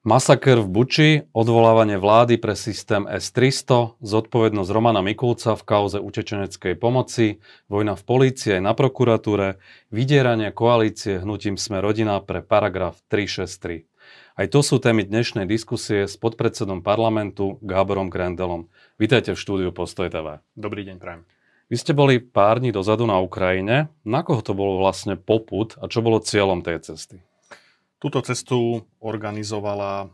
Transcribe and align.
Masaker 0.00 0.64
v 0.64 0.68
Buči, 0.72 1.10
odvolávanie 1.36 2.00
vlády 2.00 2.40
pre 2.40 2.56
systém 2.56 3.04
S-300, 3.04 4.00
zodpovednosť 4.00 4.72
Romana 4.72 5.04
Mikulca 5.04 5.52
v 5.52 5.60
kauze 5.60 6.00
utečeneckej 6.00 6.72
pomoci, 6.80 7.44
vojna 7.68 8.00
v 8.00 8.08
polícii 8.08 8.56
aj 8.56 8.62
na 8.64 8.72
prokuratúre, 8.72 9.60
vydieranie 9.92 10.56
koalície 10.56 11.20
hnutím 11.20 11.60
Sme 11.60 11.84
rodina 11.84 12.16
pre 12.24 12.40
paragraf 12.40 12.96
363. 13.12 13.84
Aj 14.40 14.46
to 14.48 14.64
sú 14.64 14.80
témy 14.80 15.04
dnešnej 15.04 15.44
diskusie 15.44 16.08
s 16.08 16.16
podpredsedom 16.16 16.80
parlamentu 16.80 17.60
Gáborom 17.60 18.08
Grendelom. 18.08 18.72
Vítajte 18.96 19.36
v 19.36 19.42
štúdiu 19.44 19.68
Postoj 19.68 20.08
TV. 20.08 20.40
Dobrý 20.56 20.88
deň, 20.88 20.96
prajem. 20.96 21.28
Vy 21.68 21.76
ste 21.76 21.92
boli 21.92 22.24
pár 22.24 22.64
dní 22.64 22.72
dozadu 22.72 23.04
na 23.04 23.20
Ukrajine. 23.20 23.92
Na 24.08 24.24
koho 24.24 24.40
to 24.40 24.56
bolo 24.56 24.80
vlastne 24.80 25.20
poput 25.20 25.76
a 25.76 25.92
čo 25.92 26.00
bolo 26.00 26.24
cieľom 26.24 26.64
tej 26.64 26.88
cesty? 26.88 27.20
Túto 28.00 28.24
cestu 28.24 28.80
organizovala 29.04 30.08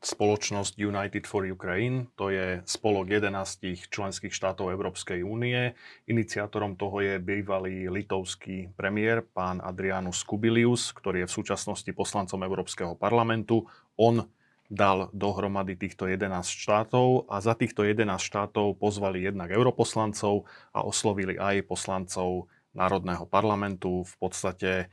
spoločnosť 0.00 0.80
United 0.80 1.28
for 1.28 1.44
Ukraine, 1.44 2.08
to 2.16 2.32
je 2.32 2.64
spolok 2.64 3.12
11 3.12 3.92
členských 3.92 4.32
štátov 4.32 4.72
Európskej 4.72 5.20
únie. 5.20 5.76
Iniciátorom 6.08 6.80
toho 6.80 7.04
je 7.04 7.20
bývalý 7.20 7.92
litovský 7.92 8.72
premiér, 8.72 9.20
pán 9.20 9.60
Adrianus 9.60 10.24
Kubilius, 10.24 10.96
ktorý 10.96 11.24
je 11.24 11.28
v 11.28 11.36
súčasnosti 11.36 11.92
poslancom 11.92 12.40
Európskeho 12.40 12.96
parlamentu. 12.96 13.68
On 14.00 14.24
dal 14.72 15.12
dohromady 15.12 15.76
týchto 15.76 16.08
11 16.08 16.40
štátov 16.40 17.28
a 17.28 17.44
za 17.44 17.52
týchto 17.52 17.84
11 17.84 18.16
štátov 18.16 18.80
pozvali 18.80 19.28
jednak 19.28 19.52
europoslancov 19.52 20.48
a 20.72 20.88
oslovili 20.88 21.36
aj 21.36 21.68
poslancov 21.68 22.48
Národného 22.72 23.28
parlamentu. 23.28 24.08
V 24.08 24.14
podstate 24.16 24.88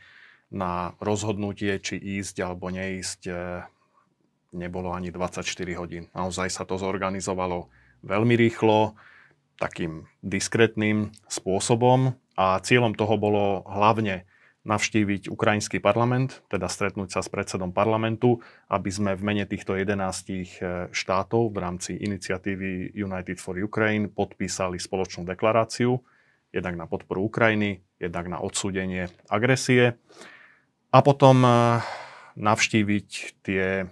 na 0.54 0.94
rozhodnutie, 1.02 1.82
či 1.82 1.98
ísť 1.98 2.46
alebo 2.46 2.70
neísť, 2.70 3.22
e, 3.26 3.34
nebolo 4.54 4.94
ani 4.94 5.10
24 5.10 5.74
hodín. 5.74 6.08
Naozaj 6.14 6.54
sa 6.54 6.64
to 6.64 6.78
zorganizovalo 6.78 7.74
veľmi 8.06 8.38
rýchlo, 8.38 8.94
takým 9.58 10.06
diskrétnym 10.22 11.14
spôsobom 11.30 12.14
a 12.38 12.58
cieľom 12.62 12.94
toho 12.98 13.18
bolo 13.18 13.66
hlavne 13.70 14.26
navštíviť 14.64 15.28
ukrajinský 15.28 15.84
parlament, 15.84 16.40
teda 16.48 16.72
stretnúť 16.72 17.10
sa 17.12 17.20
s 17.20 17.28
predsedom 17.28 17.76
parlamentu, 17.76 18.40
aby 18.72 18.88
sme 18.88 19.12
v 19.12 19.22
mene 19.26 19.44
týchto 19.44 19.76
11 19.76 20.00
e, 20.00 20.36
štátov 20.88 21.52
v 21.52 21.58
rámci 21.60 21.92
iniciatívy 22.00 22.96
United 22.96 23.44
for 23.44 23.60
Ukraine 23.60 24.08
podpísali 24.08 24.80
spoločnú 24.80 25.28
deklaráciu, 25.28 26.00
jednak 26.56 26.80
na 26.80 26.86
podporu 26.88 27.28
Ukrajiny, 27.28 27.84
jednak 28.00 28.32
na 28.32 28.40
odsúdenie 28.40 29.12
agresie 29.28 30.00
a 30.94 30.98
potom 31.02 31.42
eh, 31.42 31.82
navštíviť 32.38 33.10
tie 33.42 33.90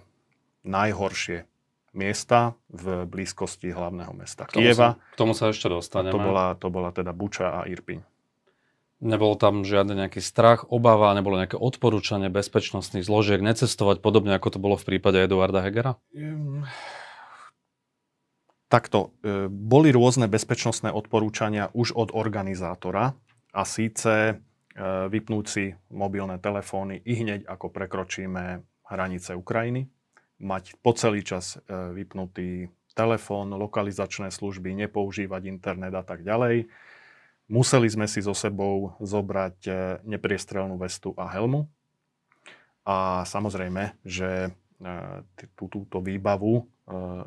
najhoršie 0.62 1.50
miesta 1.92 2.56
v 2.72 3.04
blízkosti 3.04 3.74
hlavného 3.74 4.14
mesta 4.16 4.48
k 4.48 4.56
tomu 4.56 4.64
Kieva. 4.64 4.96
Sa, 4.96 5.12
k 5.12 5.16
tomu 5.18 5.32
sa 5.36 5.52
ešte 5.52 5.68
dostaneme. 5.68 6.14
To 6.14 6.20
bola, 6.22 6.46
to 6.56 6.68
bola 6.72 6.88
teda 6.94 7.12
Buča 7.12 7.60
a 7.62 7.68
Irpiň. 7.68 8.00
Nebol 9.02 9.34
tam 9.34 9.66
žiadny 9.66 9.98
nejaký 9.98 10.22
strach, 10.22 10.62
obava, 10.70 11.10
nebolo 11.10 11.34
nejaké 11.34 11.58
odporúčanie 11.58 12.30
bezpečnostných 12.30 13.02
zložiek 13.02 13.42
necestovať 13.42 13.98
podobne, 13.98 14.30
ako 14.38 14.48
to 14.56 14.58
bolo 14.62 14.78
v 14.78 14.94
prípade 14.94 15.18
Eduarda 15.18 15.58
Hegera? 15.58 15.98
Um, 16.14 16.62
takto. 18.70 19.10
E, 19.26 19.50
boli 19.50 19.90
rôzne 19.90 20.30
bezpečnostné 20.30 20.94
odporúčania 20.94 21.74
už 21.74 21.98
od 21.98 22.14
organizátora 22.14 23.18
a 23.50 23.62
síce 23.66 24.38
vypnúť 25.08 25.44
si 25.48 25.64
mobilné 25.92 26.40
telefóny 26.40 27.04
i 27.04 27.12
hneď 27.12 27.44
ako 27.44 27.68
prekročíme 27.68 28.64
hranice 28.88 29.36
Ukrajiny, 29.36 29.88
mať 30.40 30.76
po 30.80 30.92
celý 30.96 31.24
čas 31.24 31.56
e, 31.56 31.58
vypnutý 31.70 32.68
telefón, 32.92 33.56
lokalizačné 33.56 34.28
služby, 34.28 34.76
nepoužívať 34.84 35.42
internet 35.48 35.96
a 35.96 36.04
tak 36.04 36.24
ďalej. 36.24 36.68
Museli 37.48 37.88
sme 37.88 38.04
si 38.08 38.20
so 38.20 38.36
sebou 38.36 38.96
zobrať 39.00 39.56
e, 39.64 39.72
nepriestrelnú 40.04 40.76
vestu 40.76 41.16
a 41.16 41.28
helmu. 41.28 41.68
A 42.82 43.22
samozrejme, 43.22 43.94
že 44.02 44.50
túto 45.54 46.02
výbavu 46.02 46.66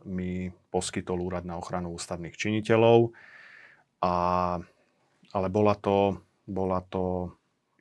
mi 0.03 0.51
poskytol 0.67 1.23
Úrad 1.23 1.47
na 1.47 1.55
ochranu 1.55 1.95
ústavných 1.95 2.35
činiteľov. 2.35 3.15
A, 4.03 4.13
ale 5.31 5.47
bola 5.47 5.79
to 5.79 6.19
bola 6.45 6.81
to 6.85 7.33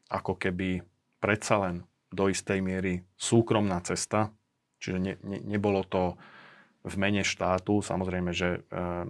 ako 0.08 0.36
keby 0.36 0.80
predsa 1.20 1.60
len 1.64 1.84
do 2.12 2.28
istej 2.28 2.60
miery 2.60 3.02
súkromná 3.16 3.80
cesta, 3.82 4.30
čiže 4.78 4.98
ne, 5.00 5.14
ne, 5.24 5.38
nebolo 5.42 5.82
to 5.84 6.14
v 6.84 6.94
mene 7.00 7.24
štátu, 7.24 7.80
samozrejme, 7.80 8.30
že 8.36 8.60
um, 8.68 9.08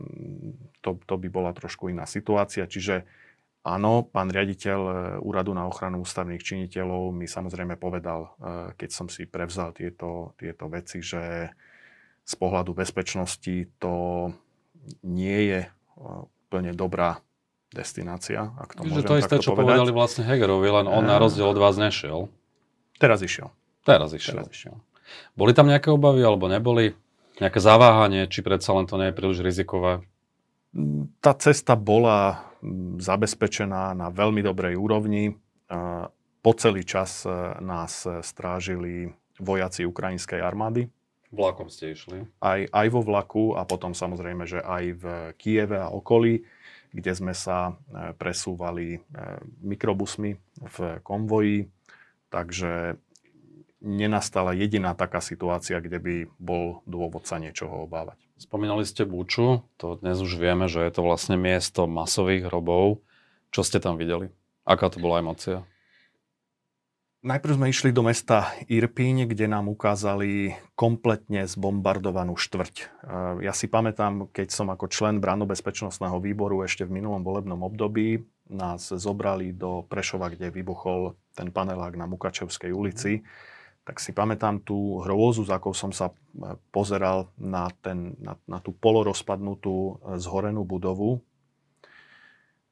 to, 0.78 0.94
to 1.04 1.14
by 1.18 1.28
bola 1.28 1.50
trošku 1.50 1.90
iná 1.90 2.06
situácia, 2.06 2.70
čiže 2.70 3.02
áno, 3.66 4.06
pán 4.06 4.30
riaditeľ 4.30 4.80
e, 4.86 4.94
Úradu 5.18 5.50
na 5.56 5.66
ochranu 5.66 6.06
ústavných 6.06 6.38
činiteľov 6.38 7.10
mi 7.10 7.26
samozrejme 7.26 7.74
povedal, 7.74 8.30
uh, 8.30 8.70
keď 8.78 8.90
som 8.94 9.06
si 9.10 9.26
prevzal 9.26 9.74
tieto, 9.74 10.38
tieto 10.38 10.70
veci, 10.70 11.02
že 11.02 11.50
z 12.24 12.34
pohľadu 12.38 12.72
bezpečnosti 12.78 13.68
to 13.76 14.30
nie 15.04 15.52
je 15.52 15.60
úplne 16.48 16.72
dobrá 16.72 17.20
destinácia, 17.74 18.54
ak 18.54 18.78
to 18.78 18.86
Čiže 18.86 18.90
môžem 18.94 19.10
to 19.10 19.18
isté, 19.18 19.36
čo 19.42 19.52
povedať. 19.52 19.66
povedali 19.66 19.90
vlastne 19.90 20.22
Hegerovi, 20.22 20.68
len 20.70 20.86
on 20.86 21.02
na 21.02 21.18
rozdiel 21.18 21.50
od 21.50 21.58
vás 21.58 21.74
nešiel. 21.74 22.30
Teraz 23.02 23.20
išiel. 23.20 23.50
Teraz 23.82 24.14
išiel. 24.14 24.40
Teraz 24.40 24.48
išiel. 24.54 24.74
Boli 25.34 25.52
tam 25.52 25.68
nejaké 25.68 25.90
obavy 25.90 26.22
alebo 26.22 26.46
neboli? 26.46 26.94
Nejaké 27.42 27.58
zaváhanie, 27.58 28.30
či 28.30 28.46
predsa 28.46 28.72
len 28.72 28.86
to 28.86 28.94
nie 28.94 29.10
je 29.10 29.18
príliš 29.18 29.42
rizikové? 29.42 30.06
Tá 31.18 31.34
cesta 31.34 31.74
bola 31.74 32.46
zabezpečená 33.02 33.92
na 33.92 34.08
veľmi 34.08 34.40
dobrej 34.40 34.78
úrovni. 34.78 35.36
Po 36.44 36.52
celý 36.54 36.84
čas 36.84 37.24
e, 37.24 37.32
nás 37.64 38.04
strážili 38.04 39.16
vojaci 39.40 39.88
ukrajinskej 39.88 40.44
armády. 40.44 40.92
Vlakom 41.34 41.66
ste 41.66 41.96
išli? 41.96 42.30
Aj, 42.38 42.62
aj 42.68 42.86
vo 42.94 43.02
vlaku 43.02 43.58
a 43.58 43.66
potom 43.66 43.90
samozrejme, 43.96 44.46
že 44.46 44.62
aj 44.62 44.84
v 44.94 45.04
Kieve 45.34 45.82
a 45.82 45.90
okolí 45.90 46.46
kde 46.94 47.12
sme 47.12 47.34
sa 47.34 47.74
e, 47.74 48.14
presúvali 48.14 48.96
e, 48.96 48.98
mikrobusmi 49.66 50.38
v 50.62 50.76
konvoji, 51.02 51.66
takže 52.30 52.96
nenastala 53.84 54.56
jediná 54.56 54.96
taká 54.96 55.18
situácia, 55.20 55.82
kde 55.82 55.98
by 56.00 56.14
bol 56.38 56.80
dôvod 56.88 57.26
sa 57.28 57.36
niečoho 57.36 57.84
obávať. 57.84 58.16
Spomínali 58.38 58.86
ste 58.86 59.04
Buču, 59.04 59.66
to 59.76 60.00
dnes 60.00 60.22
už 60.22 60.38
vieme, 60.40 60.70
že 60.70 60.80
je 60.86 60.92
to 60.94 61.02
vlastne 61.04 61.36
miesto 61.36 61.84
masových 61.84 62.48
hrobov. 62.48 63.04
Čo 63.52 63.62
ste 63.62 63.78
tam 63.82 64.00
videli? 64.00 64.32
Aká 64.64 64.88
to 64.88 64.98
bola 65.02 65.20
emocia? 65.20 65.66
Najprv 67.24 67.56
sme 67.56 67.72
išli 67.72 67.88
do 67.88 68.04
mesta 68.04 68.52
Irpín, 68.68 69.24
kde 69.24 69.48
nám 69.48 69.72
ukázali 69.72 70.60
kompletne 70.76 71.48
zbombardovanú 71.48 72.36
štvrť. 72.36 73.00
Ja 73.40 73.56
si 73.56 73.64
pamätám, 73.64 74.28
keď 74.28 74.52
som 74.52 74.68
ako 74.68 74.92
člen 74.92 75.24
bránobezpečnostného 75.24 76.20
výboru 76.20 76.60
ešte 76.60 76.84
v 76.84 77.00
minulom 77.00 77.24
volebnom 77.24 77.64
období 77.64 78.20
nás 78.52 78.92
zobrali 78.92 79.56
do 79.56 79.88
Prešova, 79.88 80.28
kde 80.28 80.52
vybuchol 80.52 81.16
ten 81.32 81.48
panelák 81.48 81.96
na 81.96 82.04
Mukačevskej 82.04 82.76
ulici, 82.76 83.24
tak 83.88 84.04
si 84.04 84.12
pamätám 84.12 84.60
tú 84.60 85.00
hrôzu, 85.00 85.48
za 85.48 85.56
akou 85.56 85.72
som 85.72 85.96
sa 85.96 86.12
e, 86.12 86.14
pozeral 86.72 87.32
na, 87.36 87.72
ten, 87.84 88.16
na, 88.20 88.36
na 88.48 88.60
tú 88.60 88.72
polorozpadnutú 88.76 89.76
e, 89.76 89.92
zhorenú 90.20 90.64
budovu, 90.64 91.24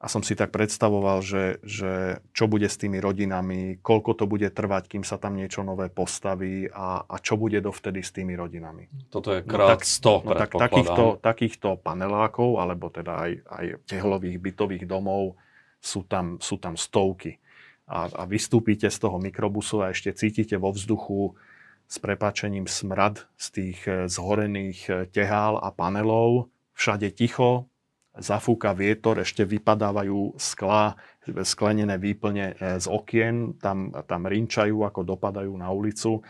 a 0.02 0.10
som 0.10 0.18
si 0.26 0.34
tak 0.34 0.50
predstavoval, 0.50 1.22
že, 1.22 1.62
že 1.62 2.18
čo 2.34 2.50
bude 2.50 2.66
s 2.66 2.74
tými 2.74 2.98
rodinami, 2.98 3.78
koľko 3.78 4.18
to 4.18 4.24
bude 4.26 4.50
trvať, 4.50 4.90
kým 4.90 5.06
sa 5.06 5.14
tam 5.14 5.38
niečo 5.38 5.62
nové 5.62 5.94
postaví 5.94 6.66
a, 6.66 7.06
a 7.06 7.16
čo 7.22 7.38
bude 7.38 7.62
dovtedy 7.62 8.02
s 8.02 8.10
tými 8.10 8.34
rodinami. 8.34 8.90
Toto 9.14 9.30
je 9.30 9.46
krát 9.46 9.70
no, 9.70 9.72
tak, 9.78 9.86
100, 9.86 10.26
no, 10.26 10.32
tak, 10.34 10.50
takýchto, 10.58 11.04
takýchto 11.22 11.68
panelákov, 11.78 12.58
alebo 12.58 12.90
teda 12.90 13.14
aj, 13.14 13.32
aj 13.46 13.66
tehlových 13.86 14.42
bytových 14.42 14.90
domov 14.90 15.38
sú 15.78 16.02
tam, 16.02 16.42
sú 16.42 16.58
tam 16.58 16.74
stovky. 16.74 17.38
A, 17.86 18.10
a 18.10 18.22
vystúpite 18.26 18.90
z 18.90 18.98
toho 18.98 19.22
mikrobusu 19.22 19.86
a 19.86 19.94
ešte 19.94 20.10
cítite 20.18 20.58
vo 20.58 20.74
vzduchu 20.74 21.38
s 21.86 22.02
prepačením 22.02 22.66
smrad 22.66 23.22
z 23.38 23.46
tých 23.54 23.78
eh, 23.86 24.10
zhorených 24.10 24.80
eh, 24.90 24.94
tehál 25.06 25.62
a 25.62 25.70
panelov, 25.70 26.50
všade 26.74 27.14
ticho, 27.14 27.70
zafúka 28.20 28.76
vietor, 28.76 29.24
ešte 29.24 29.48
vypadávajú 29.48 30.36
skla, 30.36 31.00
sklenené 31.24 31.96
výplne 31.96 32.52
e, 32.52 32.76
z 32.76 32.86
okien, 32.88 33.56
tam, 33.56 33.88
tam 34.04 34.28
rinčajú, 34.28 34.84
ako 34.84 35.00
dopadajú 35.06 35.52
na 35.56 35.72
ulicu. 35.72 36.20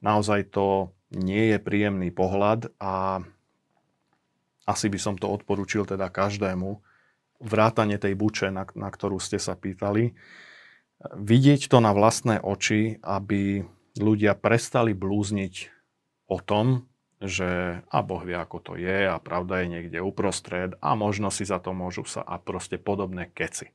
Naozaj 0.00 0.48
to 0.48 0.96
nie 1.12 1.52
je 1.52 1.58
príjemný 1.60 2.08
pohľad 2.08 2.72
a 2.80 3.20
asi 4.66 4.86
by 4.90 4.98
som 4.98 5.14
to 5.14 5.30
odporúčil 5.30 5.86
teda 5.86 6.10
každému, 6.10 6.82
vrátane 7.38 8.00
tej 8.00 8.16
buče, 8.16 8.48
na, 8.48 8.64
na 8.74 8.88
ktorú 8.88 9.20
ste 9.20 9.36
sa 9.36 9.54
pýtali, 9.54 10.16
vidieť 11.14 11.68
to 11.68 11.78
na 11.78 11.92
vlastné 11.92 12.40
oči, 12.40 12.98
aby 13.04 13.62
ľudia 14.00 14.34
prestali 14.34 14.96
blúzniť 14.96 15.54
o 16.32 16.40
tom, 16.40 16.88
že 17.26 17.82
a 17.86 17.98
Boh 18.02 18.22
vie, 18.22 18.34
ako 18.38 18.58
to 18.62 18.72
je 18.78 19.06
a 19.06 19.18
pravda 19.20 19.62
je 19.62 19.66
niekde 19.70 19.98
uprostred 20.02 20.74
a 20.80 20.94
možno 20.94 21.30
si 21.30 21.46
za 21.46 21.60
to 21.60 21.76
môžu 21.76 22.06
sa 22.06 22.22
a 22.22 22.40
proste 22.40 22.78
podobné 22.80 23.30
keci. 23.30 23.70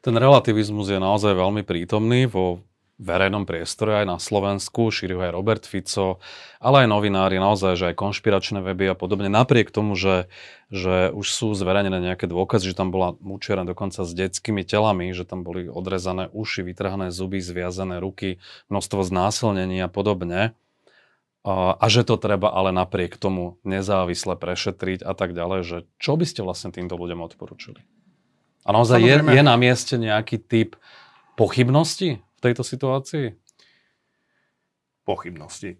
Ten 0.00 0.16
relativizmus 0.16 0.88
je 0.88 0.96
naozaj 0.96 1.36
veľmi 1.36 1.60
prítomný 1.60 2.24
vo 2.24 2.64
verejnom 2.94 3.42
priestore 3.42 4.00
aj 4.02 4.06
na 4.06 4.18
Slovensku, 4.22 4.86
šíri 4.94 5.18
aj 5.18 5.34
Robert 5.34 5.64
Fico, 5.66 6.22
ale 6.62 6.86
aj 6.86 6.88
novinári, 6.94 7.42
naozaj, 7.42 7.74
že 7.74 7.84
aj 7.90 7.98
konšpiračné 7.98 8.62
weby 8.62 8.94
a 8.94 8.96
podobne. 8.96 9.26
Napriek 9.26 9.74
tomu, 9.74 9.98
že, 9.98 10.30
že 10.70 11.10
už 11.10 11.26
sú 11.26 11.48
zverejnené 11.58 11.98
nejaké 11.98 12.30
dôkazy, 12.30 12.70
že 12.70 12.78
tam 12.78 12.94
bola 12.94 13.18
mučiara 13.18 13.66
dokonca 13.66 14.06
s 14.06 14.12
detskými 14.14 14.62
telami, 14.62 15.10
že 15.10 15.26
tam 15.26 15.42
boli 15.42 15.66
odrezané 15.66 16.30
uši, 16.30 16.62
vytrhané 16.62 17.10
zuby, 17.10 17.42
zviazané 17.42 17.98
ruky, 17.98 18.38
množstvo 18.70 19.02
znásilnení 19.02 19.82
a 19.82 19.90
podobne. 19.90 20.54
A, 21.44 21.76
že 21.92 22.08
to 22.08 22.16
treba 22.16 22.48
ale 22.56 22.72
napriek 22.72 23.20
tomu 23.20 23.60
nezávisle 23.68 24.32
prešetriť 24.32 25.04
a 25.04 25.12
tak 25.12 25.36
ďalej, 25.36 25.60
že 25.60 25.78
čo 26.00 26.16
by 26.16 26.24
ste 26.24 26.40
vlastne 26.40 26.72
týmto 26.72 26.96
ľuďom 26.96 27.20
odporúčili? 27.20 27.84
A 28.64 28.72
naozaj 28.72 29.04
je, 29.04 29.16
je 29.20 29.42
na 29.44 29.56
mieste 29.60 30.00
nejaký 30.00 30.40
typ 30.40 30.80
pochybnosti 31.36 32.24
tejto 32.40 32.64
situácii? 32.64 33.36
Pochybnosti. 35.04 35.76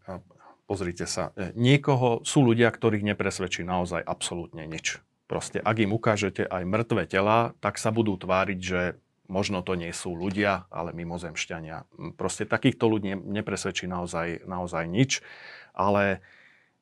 Pozrite 0.68 1.08
sa, 1.08 1.32
e, 1.32 1.56
niekoho, 1.56 2.20
sú 2.28 2.44
ľudia, 2.44 2.68
ktorých 2.68 3.16
nepresvedčí 3.16 3.64
naozaj 3.64 4.04
absolútne 4.04 4.68
nič. 4.68 5.00
Proste, 5.24 5.64
ak 5.64 5.80
im 5.80 5.96
ukážete 5.96 6.44
aj 6.44 6.68
mŕtve 6.68 7.08
tela, 7.08 7.56
tak 7.64 7.80
sa 7.80 7.88
budú 7.88 8.20
tváriť, 8.20 8.58
že 8.60 8.80
možno 9.28 9.64
to 9.64 9.74
nie 9.74 9.90
sú 9.90 10.12
ľudia, 10.12 10.68
ale 10.68 10.92
mimozemšťania. 10.92 11.88
Proste 12.18 12.44
takýchto 12.44 12.88
ľudí 12.88 13.16
nepresvedčí 13.16 13.88
naozaj, 13.88 14.44
naozaj 14.44 14.84
nič, 14.88 15.24
ale 15.72 16.20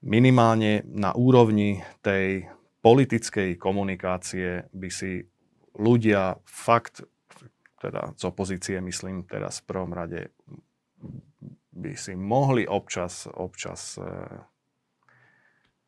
minimálne 0.03 0.83
na 0.91 1.15
úrovni 1.15 1.83
tej 2.03 2.51
politickej 2.83 3.55
komunikácie 3.57 4.67
by 4.75 4.89
si 4.91 5.23
ľudia 5.79 6.37
fakt 6.43 7.07
teda 7.83 8.15
z 8.15 8.23
opozície 8.31 8.79
myslím 8.79 9.27
teraz 9.27 9.59
v 9.59 9.75
prvom 9.75 9.91
rade, 9.91 10.31
by 11.75 11.99
si 11.99 12.15
mohli 12.15 12.63
občas, 12.63 13.27
občas 13.27 13.99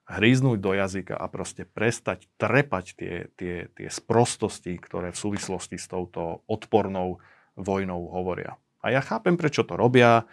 hríznúť 0.05 0.59
do 0.61 0.77
jazyka 0.77 1.17
a 1.17 1.27
proste 1.33 1.65
prestať 1.65 2.29
trepať 2.37 2.85
tie, 2.97 3.15
tie, 3.41 3.55
tie 3.73 3.89
sprostosti, 3.89 4.77
ktoré 4.77 5.11
v 5.13 5.21
súvislosti 5.21 5.81
s 5.81 5.89
touto 5.89 6.45
odpornou 6.45 7.25
vojnou 7.57 8.13
hovoria. 8.13 8.61
A 8.85 8.93
ja 8.93 9.01
chápem, 9.01 9.41
prečo 9.41 9.65
to 9.65 9.81
robia, 9.81 10.29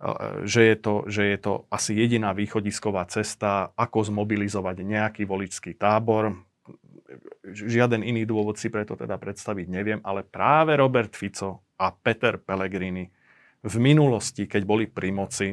e, 0.00 0.48
že 0.48 0.72
je 0.72 0.76
to, 0.80 0.94
že 1.04 1.22
je 1.36 1.38
to 1.38 1.52
asi 1.68 1.92
jediná 1.92 2.32
východisková 2.32 3.04
cesta, 3.12 3.76
ako 3.76 4.08
zmobilizovať 4.08 4.76
nejaký 4.80 5.28
voličský 5.28 5.76
tábor 5.76 6.32
žiaden 7.50 8.06
iný 8.06 8.26
dôvod 8.26 8.56
si 8.56 8.70
preto 8.70 8.94
teda 8.94 9.18
predstaviť 9.18 9.66
neviem, 9.66 10.00
ale 10.06 10.22
práve 10.22 10.78
Robert 10.78 11.12
Fico 11.14 11.74
a 11.80 11.90
Peter 11.90 12.38
Pellegrini 12.38 13.08
v 13.60 13.74
minulosti, 13.76 14.48
keď 14.48 14.62
boli 14.64 14.84
pri 14.88 15.10
moci, 15.12 15.48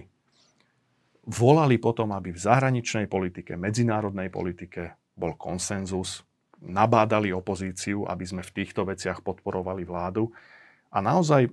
volali 1.27 1.75
potom, 1.75 2.15
aby 2.15 2.31
v 2.31 2.39
zahraničnej 2.39 3.11
politike, 3.11 3.59
medzinárodnej 3.59 4.31
politike 4.31 4.95
bol 5.19 5.35
konsenzus, 5.35 6.23
nabádali 6.63 7.35
opozíciu, 7.35 8.07
aby 8.07 8.23
sme 8.23 8.41
v 8.41 8.53
týchto 8.63 8.87
veciach 8.87 9.21
podporovali 9.21 9.83
vládu. 9.83 10.31
A 10.89 11.03
naozaj 11.03 11.51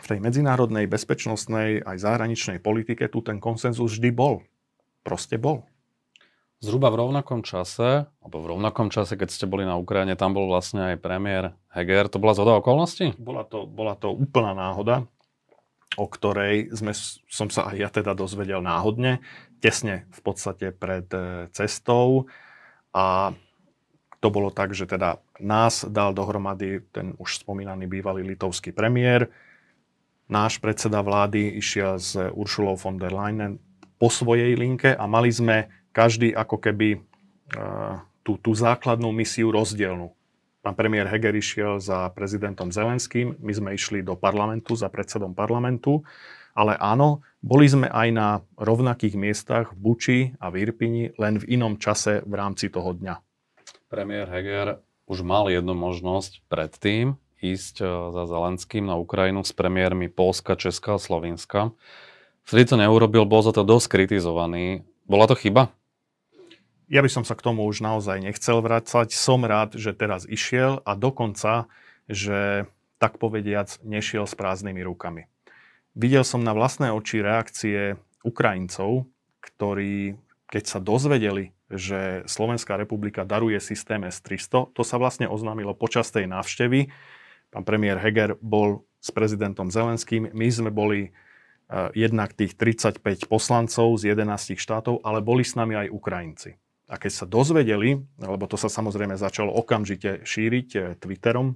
v 0.00 0.06
tej 0.06 0.20
medzinárodnej, 0.22 0.86
bezpečnostnej 0.86 1.82
aj 1.82 1.96
zahraničnej 1.98 2.62
politike 2.62 3.08
tu 3.10 3.24
ten 3.24 3.42
konsenzus 3.42 3.96
vždy 3.96 4.12
bol. 4.12 4.44
Proste 5.02 5.40
bol. 5.40 5.64
Zhruba 6.60 6.92
v 6.92 7.00
rovnakom 7.00 7.40
čase, 7.40 8.04
alebo 8.20 8.36
v 8.44 8.50
rovnakom 8.52 8.92
čase, 8.92 9.16
keď 9.16 9.32
ste 9.32 9.48
boli 9.48 9.64
na 9.64 9.80
Ukrajine, 9.80 10.12
tam 10.12 10.36
bol 10.36 10.44
vlastne 10.44 10.92
aj 10.92 11.00
premiér 11.00 11.56
Heger. 11.72 12.12
To 12.12 12.20
bola 12.20 12.36
zhoda 12.36 12.60
okolností? 12.60 13.16
Bola 13.16 13.48
to, 13.48 13.64
bola 13.64 13.96
to 13.96 14.12
úplná 14.12 14.52
náhoda, 14.52 15.08
o 15.98 16.06
ktorej 16.06 16.70
sme, 16.70 16.94
som 17.26 17.48
sa 17.50 17.70
aj 17.70 17.76
ja 17.78 17.88
teda 17.90 18.14
dozvedel 18.14 18.62
náhodne, 18.62 19.18
tesne 19.58 20.06
v 20.14 20.20
podstate 20.22 20.70
pred 20.70 21.06
e, 21.10 21.50
cestou. 21.50 22.30
A 22.94 23.34
to 24.20 24.28
bolo 24.28 24.52
tak, 24.52 24.76
že 24.76 24.86
teda 24.86 25.18
nás 25.40 25.82
dal 25.88 26.12
dohromady 26.12 26.84
ten 26.92 27.16
už 27.16 27.42
spomínaný 27.42 27.88
bývalý 27.88 28.22
litovský 28.22 28.70
premiér. 28.70 29.32
Náš 30.30 30.62
predseda 30.62 31.02
vlády 31.02 31.58
išiel 31.58 31.98
s 31.98 32.14
Uršulou 32.14 32.78
von 32.78 33.00
der 33.00 33.10
Leyen 33.10 33.58
po 33.98 34.12
svojej 34.12 34.54
linke 34.54 34.94
a 34.94 35.04
mali 35.10 35.32
sme 35.32 35.66
každý 35.90 36.30
ako 36.30 36.56
keby 36.62 37.00
uh, 37.00 37.98
tú, 38.22 38.38
tú 38.38 38.54
základnú 38.54 39.10
misiu 39.10 39.50
rozdielnú. 39.50 40.14
Pán 40.60 40.76
premiér 40.76 41.08
Heger 41.08 41.32
išiel 41.32 41.80
za 41.80 42.12
prezidentom 42.12 42.68
Zelenským, 42.68 43.32
my 43.40 43.52
sme 43.56 43.70
išli 43.72 44.04
do 44.04 44.12
parlamentu 44.12 44.76
za 44.76 44.92
predsedom 44.92 45.32
parlamentu, 45.32 46.04
ale 46.52 46.76
áno, 46.76 47.24
boli 47.40 47.64
sme 47.64 47.88
aj 47.88 48.08
na 48.12 48.28
rovnakých 48.60 49.16
miestach 49.16 49.72
v 49.72 49.78
Buči 49.80 50.18
a 50.36 50.52
v 50.52 50.68
Irpini, 50.68 51.16
len 51.16 51.40
v 51.40 51.56
inom 51.56 51.80
čase 51.80 52.20
v 52.28 52.32
rámci 52.36 52.68
toho 52.68 52.92
dňa. 52.92 53.16
Premiér 53.88 54.28
Heger 54.28 54.84
už 55.08 55.24
mal 55.24 55.48
jednu 55.48 55.72
možnosť 55.72 56.44
predtým 56.52 57.16
ísť 57.40 57.80
e, 57.80 57.84
za 57.88 58.28
Zelenským 58.28 58.84
na 58.84 59.00
Ukrajinu 59.00 59.40
s 59.40 59.56
premiérmi 59.56 60.12
Polska, 60.12 60.60
Česka 60.60 61.00
a 61.00 61.02
Slovenska. 61.02 61.72
Vtedy 62.44 62.68
to 62.68 62.76
neurobil, 62.76 63.24
bol 63.24 63.40
za 63.40 63.56
to 63.56 63.64
dosť 63.64 63.96
kritizovaný. 63.96 64.84
Bola 65.08 65.24
to 65.24 65.34
chyba? 65.34 65.72
Ja 66.90 67.06
by 67.06 67.10
som 67.10 67.22
sa 67.22 67.38
k 67.38 67.46
tomu 67.46 67.70
už 67.70 67.86
naozaj 67.86 68.18
nechcel 68.18 68.58
vrácať. 68.58 69.14
Som 69.14 69.46
rád, 69.46 69.78
že 69.78 69.94
teraz 69.94 70.26
išiel 70.26 70.82
a 70.82 70.98
dokonca, 70.98 71.70
že 72.10 72.66
tak 72.98 73.22
povediac 73.22 73.78
nešiel 73.86 74.26
s 74.26 74.34
prázdnymi 74.34 74.82
rukami. 74.82 75.30
Videl 75.94 76.26
som 76.26 76.42
na 76.42 76.50
vlastné 76.50 76.90
oči 76.90 77.22
reakcie 77.22 77.94
Ukrajincov, 78.26 79.06
ktorí, 79.38 80.18
keď 80.50 80.64
sa 80.66 80.82
dozvedeli, 80.82 81.54
že 81.70 82.26
Slovenská 82.26 82.74
republika 82.74 83.22
daruje 83.22 83.62
systém 83.62 84.02
S-300, 84.02 84.74
to 84.74 84.82
sa 84.82 84.98
vlastne 84.98 85.30
oznámilo 85.30 85.78
počas 85.78 86.10
tej 86.10 86.26
návštevy. 86.26 86.90
Pán 87.54 87.62
premiér 87.62 88.02
Heger 88.02 88.34
bol 88.42 88.82
s 88.98 89.14
prezidentom 89.14 89.70
Zelenským, 89.70 90.34
my 90.34 90.48
sme 90.50 90.74
boli 90.74 91.14
uh, 91.70 91.94
jednak 91.94 92.34
tých 92.34 92.58
35 92.58 93.30
poslancov 93.30 93.94
z 94.02 94.10
11 94.10 94.58
štátov, 94.58 95.06
ale 95.06 95.22
boli 95.22 95.46
s 95.46 95.54
nami 95.54 95.86
aj 95.86 95.94
Ukrajinci. 95.94 96.58
A 96.90 96.98
keď 96.98 97.12
sa 97.14 97.26
dozvedeli, 97.26 98.02
lebo 98.18 98.44
to 98.50 98.58
sa 98.58 98.66
samozrejme 98.66 99.14
začalo 99.14 99.54
okamžite 99.54 100.26
šíriť 100.26 100.68
eh, 100.74 100.82
Twitterom, 100.98 101.54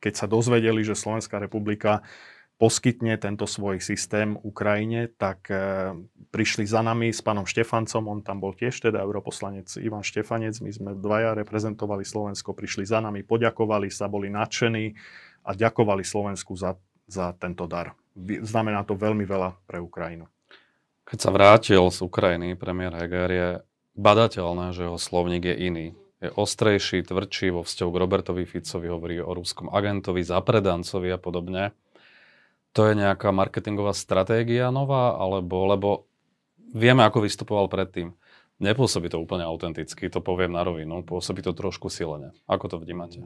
keď 0.00 0.12
sa 0.16 0.24
dozvedeli, 0.24 0.80
že 0.80 0.96
Slovenská 0.96 1.36
republika 1.36 2.00
poskytne 2.58 3.14
tento 3.22 3.46
svoj 3.46 3.78
systém 3.78 4.34
Ukrajine, 4.34 5.06
tak 5.14 5.46
eh, 5.52 5.94
prišli 6.34 6.66
za 6.66 6.82
nami 6.82 7.14
s 7.14 7.22
pánom 7.22 7.46
Štefancom, 7.46 8.10
on 8.10 8.20
tam 8.24 8.42
bol 8.42 8.50
tiež 8.50 8.74
teda 8.82 8.98
europoslanec 9.04 9.70
Ivan 9.78 10.02
Štefanec, 10.02 10.58
my 10.58 10.70
sme 10.74 10.90
dvaja 10.98 11.38
reprezentovali 11.38 12.02
Slovensko, 12.02 12.56
prišli 12.56 12.82
za 12.88 12.98
nami, 12.98 13.22
poďakovali 13.22 13.88
sa, 13.94 14.10
boli 14.10 14.26
nadšení 14.32 14.96
a 15.46 15.54
ďakovali 15.54 16.02
Slovensku 16.02 16.58
za, 16.58 16.74
za 17.06 17.30
tento 17.38 17.70
dar. 17.70 17.94
Znamená 18.18 18.82
to 18.82 18.98
veľmi 18.98 19.22
veľa 19.22 19.54
pre 19.70 19.78
Ukrajinu. 19.78 20.26
Keď 21.06 21.18
sa 21.22 21.30
vrátil 21.30 21.80
z 21.88 22.04
Ukrajiny, 22.04 22.58
premiér 22.58 22.92
Heger 22.98 23.30
badateľné, 23.98 24.70
že 24.72 24.86
jeho 24.86 24.96
slovník 24.96 25.44
je 25.44 25.56
iný. 25.58 25.86
Je 26.18 26.30
ostrejší, 26.34 27.06
tvrdší 27.06 27.54
vo 27.54 27.62
vzťahu 27.62 27.90
k 27.90 28.00
Robertovi 28.02 28.42
Ficovi, 28.46 28.86
hovorí 28.90 29.22
o 29.22 29.34
ruskom 29.34 29.70
agentovi, 29.70 30.22
zapredancovi 30.22 31.14
a 31.14 31.18
podobne. 31.18 31.74
To 32.74 32.86
je 32.86 32.94
nejaká 32.94 33.34
marketingová 33.34 33.94
stratégia 33.94 34.70
nová, 34.70 35.14
alebo 35.14 35.66
lebo 35.66 35.88
vieme, 36.74 37.02
ako 37.06 37.26
vystupoval 37.26 37.66
predtým. 37.70 38.14
Nepôsobí 38.58 39.06
to 39.06 39.22
úplne 39.22 39.46
autenticky, 39.46 40.10
to 40.10 40.18
poviem 40.18 40.50
na 40.50 40.66
rovinu, 40.66 41.06
pôsobí 41.06 41.42
to 41.46 41.54
trošku 41.54 41.86
silene. 41.86 42.34
Ako 42.50 42.66
to 42.66 42.76
vnímate? 42.82 43.22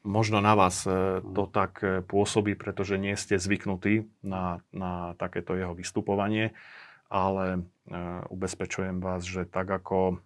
Možno 0.00 0.40
na 0.40 0.56
vás 0.56 0.88
e, 0.88 1.20
to 1.20 1.44
tak 1.52 1.84
e, 1.84 2.00
pôsobí, 2.00 2.56
pretože 2.56 2.96
nie 2.96 3.12
ste 3.12 3.36
zvyknutí 3.36 4.08
na, 4.24 4.64
na 4.72 5.12
takéto 5.20 5.52
jeho 5.52 5.76
vystupovanie 5.76 6.56
ale 7.08 7.64
uh, 7.88 8.24
ubezpečujem 8.32 9.00
vás, 9.00 9.24
že 9.24 9.48
tak 9.48 9.68
ako 9.68 10.20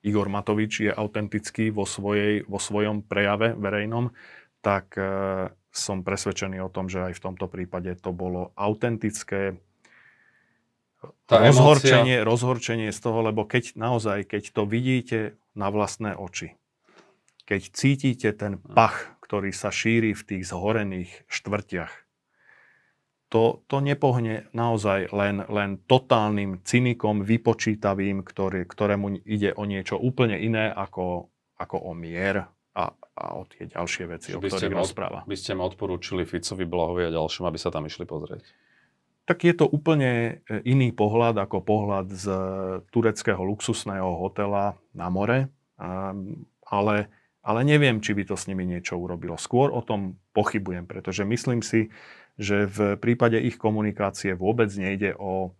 Igor 0.00 0.32
Matovič 0.32 0.88
je 0.88 0.92
autentický 0.92 1.68
vo, 1.68 1.84
svojej, 1.84 2.48
vo 2.48 2.56
svojom 2.56 3.04
prejave 3.04 3.52
verejnom, 3.52 4.12
tak 4.64 4.96
uh, 4.96 5.52
som 5.70 6.02
presvedčený 6.02 6.58
o 6.64 6.72
tom, 6.72 6.90
že 6.90 7.12
aj 7.12 7.20
v 7.20 7.24
tomto 7.30 7.46
prípade 7.46 7.94
to 8.00 8.10
bolo 8.10 8.50
autentické 8.58 9.60
tá 11.24 11.40
rozhorčenie, 11.40 12.20
rozhorčenie 12.20 12.92
z 12.92 13.00
toho, 13.00 13.24
lebo 13.24 13.48
keď 13.48 13.78
naozaj, 13.78 14.28
keď 14.28 14.52
to 14.52 14.62
vidíte 14.68 15.18
na 15.56 15.72
vlastné 15.72 16.12
oči, 16.12 16.60
keď 17.48 17.60
cítite 17.72 18.28
ten 18.36 18.60
pach, 18.60 19.16
ktorý 19.24 19.54
sa 19.54 19.72
šíri 19.72 20.12
v 20.12 20.22
tých 20.26 20.42
zhorených 20.50 21.24
štvrtiach, 21.30 21.92
to, 23.30 23.62
to 23.70 23.78
nepohne 23.78 24.50
naozaj 24.50 25.14
len, 25.14 25.46
len 25.46 25.78
totálnym 25.86 26.66
cynikom, 26.66 27.22
vypočítavým, 27.22 28.26
ktorý, 28.26 28.66
ktorému 28.66 29.22
ide 29.22 29.54
o 29.54 29.62
niečo 29.64 29.94
úplne 29.96 30.34
iné 30.34 30.66
ako, 30.74 31.30
ako 31.54 31.76
o 31.78 31.94
mier 31.94 32.50
a, 32.74 32.84
a 32.94 33.24
o 33.38 33.46
tie 33.46 33.70
ďalšie 33.70 34.04
veci, 34.10 34.34
Čiže 34.34 34.38
o 34.38 34.42
ktorých 34.42 34.74
rozpráva. 34.74 35.22
By 35.30 35.38
ste 35.38 35.54
mi 35.54 35.62
odporúčili 35.62 36.26
Ficovi, 36.26 36.66
Blahovi 36.66 37.06
a 37.06 37.14
ďalším, 37.14 37.46
aby 37.46 37.58
sa 37.62 37.70
tam 37.70 37.86
išli 37.86 38.02
pozrieť? 38.02 38.42
Tak 39.30 39.46
je 39.46 39.54
to 39.54 39.70
úplne 39.70 40.42
e, 40.50 40.66
iný 40.66 40.90
pohľad 40.90 41.38
ako 41.38 41.62
pohľad 41.62 42.10
z 42.10 42.26
tureckého 42.90 43.38
luxusného 43.46 44.10
hotela 44.26 44.74
na 44.90 45.06
more, 45.06 45.46
ale, 46.66 46.96
ale 47.46 47.60
neviem, 47.62 48.02
či 48.02 48.10
by 48.12 48.26
to 48.26 48.34
s 48.34 48.50
nimi 48.50 48.66
niečo 48.66 48.98
urobilo. 48.98 49.38
Skôr 49.38 49.70
o 49.70 49.86
tom 49.86 50.18
pochybujem, 50.34 50.90
pretože 50.90 51.22
myslím 51.22 51.62
si, 51.62 51.94
že 52.40 52.64
v 52.64 52.96
prípade 52.96 53.36
ich 53.36 53.60
komunikácie 53.60 54.32
vôbec 54.32 54.72
nejde 54.72 55.12
o 55.20 55.52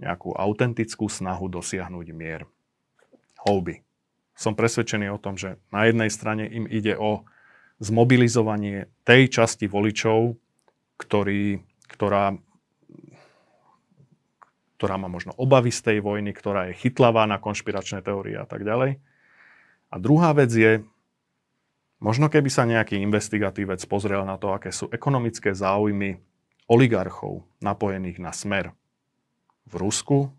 nejakú 0.00 0.32
autentickú 0.32 1.12
snahu 1.12 1.52
dosiahnuť 1.52 2.06
mier. 2.16 2.48
Houby. 3.44 3.84
Som 4.32 4.56
presvedčený 4.56 5.12
o 5.12 5.20
tom, 5.20 5.36
že 5.36 5.60
na 5.68 5.84
jednej 5.84 6.08
strane 6.08 6.48
im 6.48 6.64
ide 6.64 6.96
o 6.96 7.28
zmobilizovanie 7.84 8.88
tej 9.04 9.28
časti 9.28 9.68
voličov, 9.68 10.40
ktorý, 10.96 11.60
ktorá, 11.92 12.32
ktorá 14.80 14.94
má 14.96 15.12
možno 15.12 15.36
obavy 15.36 15.68
z 15.68 15.84
tej 15.84 15.98
vojny, 16.00 16.32
ktorá 16.32 16.72
je 16.72 16.80
chytlavá 16.80 17.28
na 17.28 17.36
konšpiračné 17.36 18.00
teórie 18.00 18.40
a 18.40 18.48
tak 18.48 18.64
ďalej. 18.64 18.96
A 19.92 19.94
druhá 20.00 20.32
vec 20.32 20.48
je, 20.48 20.80
Možno 22.02 22.26
keby 22.26 22.50
sa 22.50 22.66
nejaký 22.66 22.98
investigatívec 22.98 23.78
pozrel 23.86 24.26
na 24.26 24.34
to, 24.34 24.50
aké 24.50 24.74
sú 24.74 24.90
ekonomické 24.90 25.54
záujmy 25.54 26.18
oligarchov 26.66 27.46
napojených 27.62 28.18
na 28.18 28.34
smer 28.34 28.74
v 29.70 29.74
Rusku, 29.78 30.34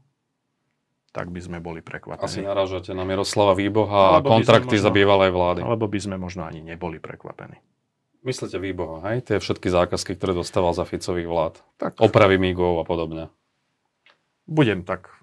tak 1.16 1.32
by 1.32 1.40
sme 1.40 1.58
boli 1.64 1.80
prekvapení. 1.80 2.26
Asi 2.28 2.44
narážate 2.44 2.92
na 2.92 3.08
Miroslava 3.08 3.56
Výboha 3.56 4.20
a 4.20 4.26
kontrakty 4.26 4.76
možno, 4.76 4.86
za 4.86 4.92
bývalej 4.92 5.32
vlády. 5.32 5.60
Alebo 5.64 5.88
by 5.88 6.00
sme 6.04 6.16
možno 6.20 6.44
ani 6.44 6.60
neboli 6.60 7.00
prekvapení. 7.00 7.56
Myslíte 8.28 8.60
Výboha, 8.60 9.14
hej? 9.14 9.24
Tie 9.24 9.38
všetky 9.40 9.72
zákazky, 9.72 10.20
ktoré 10.20 10.36
dostával 10.36 10.76
za 10.76 10.84
Ficových 10.84 11.30
vlád. 11.30 11.54
Tak. 11.80 12.02
Opravy 12.02 12.42
mígov 12.42 12.82
a 12.82 12.84
podobne. 12.84 13.32
Budem 14.50 14.84
tak 14.84 15.14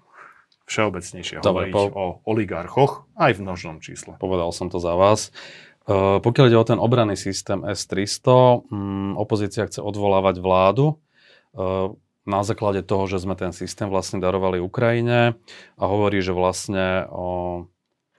všeobecnejšie 0.71 1.43
Dobre, 1.43 1.69
hovoriť 1.69 1.73
po... 1.75 1.83
o 1.91 2.05
oligarchoch 2.23 3.05
aj 3.19 3.35
v 3.35 3.39
množnom 3.43 3.77
čísle. 3.83 4.15
Povedal 4.15 4.55
som 4.55 4.71
to 4.71 4.79
za 4.79 4.95
vás. 4.95 5.35
Pokiaľ 5.89 6.45
ide 6.45 6.61
o 6.61 6.67
ten 6.67 6.77
obranný 6.77 7.17
systém 7.17 7.65
S-300, 7.65 8.69
mm, 8.69 9.11
opozícia 9.17 9.65
chce 9.65 9.81
odvolávať 9.81 10.37
vládu 10.37 11.01
na 12.21 12.41
základe 12.45 12.85
toho, 12.85 13.09
že 13.09 13.17
sme 13.17 13.33
ten 13.33 13.49
systém 13.49 13.89
vlastne 13.89 14.21
darovali 14.21 14.61
Ukrajine 14.61 15.33
a 15.75 15.83
hovorí, 15.89 16.21
že 16.21 16.37
vlastne 16.37 17.09
o 17.09 17.65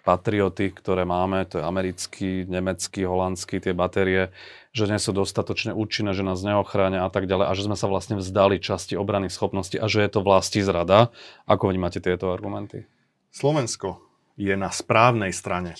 patrioty, 0.02 0.74
ktoré 0.74 1.06
máme, 1.06 1.46
to 1.46 1.62
je 1.62 1.64
americký, 1.64 2.42
nemecký, 2.50 3.06
holandský, 3.06 3.62
tie 3.62 3.70
batérie, 3.70 4.34
že 4.74 4.90
nie 4.90 4.98
sú 4.98 5.14
dostatočne 5.14 5.70
účinné, 5.70 6.10
že 6.10 6.26
nás 6.26 6.42
neochránia 6.42 7.06
a 7.06 7.10
tak 7.14 7.30
ďalej 7.30 7.46
a 7.46 7.52
že 7.54 7.66
sme 7.70 7.78
sa 7.78 7.86
vlastne 7.86 8.18
vzdali 8.18 8.58
časti 8.58 8.98
obrany 8.98 9.30
schopnosti 9.30 9.78
a 9.78 9.86
že 9.86 10.02
je 10.02 10.10
to 10.10 10.26
vlasti 10.26 10.66
zrada. 10.66 11.14
Ako 11.46 11.70
vnímate 11.70 12.02
tieto 12.02 12.34
argumenty? 12.34 12.90
Slovensko 13.30 14.02
je 14.34 14.58
na 14.58 14.74
správnej 14.74 15.30
strane. 15.30 15.78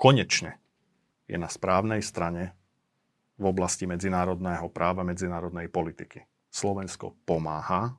Konečne 0.00 0.61
je 1.26 1.36
na 1.38 1.48
správnej 1.48 2.02
strane 2.02 2.54
v 3.40 3.44
oblasti 3.48 3.88
medzinárodného 3.88 4.68
práva, 4.70 5.02
medzinárodnej 5.02 5.66
politiky. 5.72 6.22
Slovensko 6.52 7.16
pomáha 7.24 7.96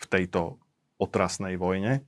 v 0.00 0.04
tejto 0.08 0.58
otrasnej 0.96 1.60
vojne 1.60 2.02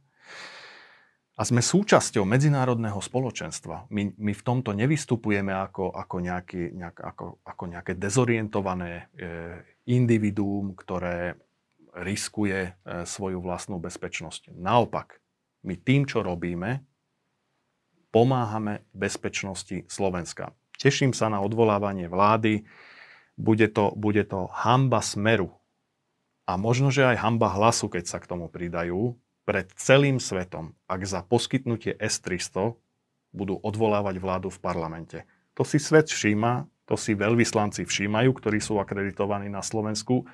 a 1.37 1.43
sme 1.45 1.61
súčasťou 1.61 2.25
medzinárodného 2.25 2.97
spoločenstva. 2.97 3.93
My, 3.93 4.09
my 4.17 4.33
v 4.33 4.43
tomto 4.43 4.73
nevystupujeme 4.73 5.53
ako, 5.53 5.93
ako, 5.93 6.17
nejaký, 6.25 6.73
nejak, 6.73 6.97
ako, 6.97 7.45
ako 7.45 7.65
nejaké 7.76 7.93
dezorientované 7.93 9.12
e, 9.12 9.31
individuum, 9.85 10.73
ktoré 10.73 11.37
riskuje 11.93 12.73
e, 12.73 13.05
svoju 13.05 13.45
vlastnú 13.45 13.76
bezpečnosť. 13.76 14.57
Naopak, 14.57 15.21
my 15.69 15.76
tým, 15.76 16.09
čo 16.09 16.25
robíme, 16.25 16.81
pomáhame 18.16 18.80
bezpečnosti 18.96 19.85
Slovenska. 19.92 20.56
Teším 20.80 21.12
sa 21.12 21.28
na 21.28 21.44
odvolávanie 21.44 22.08
vlády. 22.08 22.64
Bude 23.37 23.68
to, 23.68 23.92
bude 23.92 24.25
to 24.32 24.49
hamba 24.56 25.04
smeru. 25.04 25.52
A 26.49 26.56
možno, 26.56 26.88
že 26.88 27.04
aj 27.04 27.20
hamba 27.20 27.52
hlasu, 27.52 27.92
keď 27.92 28.08
sa 28.08 28.16
k 28.16 28.32
tomu 28.32 28.49
pridajú, 28.49 29.20
pred 29.44 29.68
celým 29.76 30.16
svetom, 30.16 30.73
ak 30.88 31.04
za 31.04 31.20
poskytnutie 31.28 31.92
S-300 32.00 32.73
budú 33.37 33.61
odvolávať 33.61 34.16
vládu 34.16 34.49
v 34.49 34.64
parlamente. 34.64 35.28
To 35.52 35.61
si 35.61 35.76
svet 35.76 36.08
všíma, 36.08 36.64
to 36.88 36.96
si 36.96 37.12
veľvyslanci 37.12 37.85
všímajú, 37.85 38.32
ktorí 38.32 38.64
sú 38.64 38.80
akreditovaní 38.80 39.52
na 39.52 39.61
Slovensku, 39.61 40.25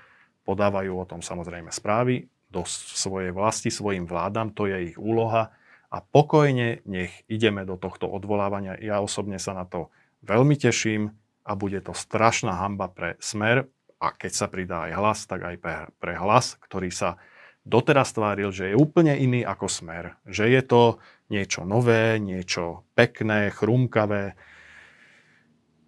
podávajú 0.46 1.02
o 1.02 1.08
tom 1.08 1.18
samozrejme 1.18 1.74
správy 1.74 2.30
do 2.46 2.62
svojej 2.62 3.34
vlasti, 3.34 3.74
svojim 3.74 4.06
vládam, 4.06 4.54
to 4.54 4.70
je 4.70 4.94
ich 4.94 4.96
úloha 5.02 5.50
a 5.92 6.00
pokojne 6.00 6.80
nech 6.88 7.12
ideme 7.28 7.68
do 7.68 7.76
tohto 7.76 8.08
odvolávania. 8.08 8.80
Ja 8.80 9.04
osobne 9.04 9.36
sa 9.36 9.52
na 9.52 9.68
to 9.68 9.92
veľmi 10.24 10.56
teším 10.56 11.12
a 11.44 11.52
bude 11.52 11.84
to 11.84 11.92
strašná 11.92 12.56
hamba 12.56 12.88
pre 12.88 13.20
smer 13.20 13.68
a 14.00 14.16
keď 14.16 14.32
sa 14.32 14.46
pridá 14.48 14.88
aj 14.88 14.92
hlas, 14.96 15.18
tak 15.28 15.40
aj 15.44 15.56
pre, 16.00 16.14
hlas, 16.16 16.56
ktorý 16.64 16.88
sa 16.88 17.20
doteraz 17.68 18.16
tváril, 18.16 18.50
že 18.50 18.72
je 18.72 18.74
úplne 18.74 19.14
iný 19.14 19.44
ako 19.44 19.68
smer. 19.68 20.18
Že 20.24 20.44
je 20.48 20.62
to 20.64 20.82
niečo 21.30 21.62
nové, 21.62 22.18
niečo 22.18 22.88
pekné, 22.98 23.52
chrumkavé. 23.54 24.34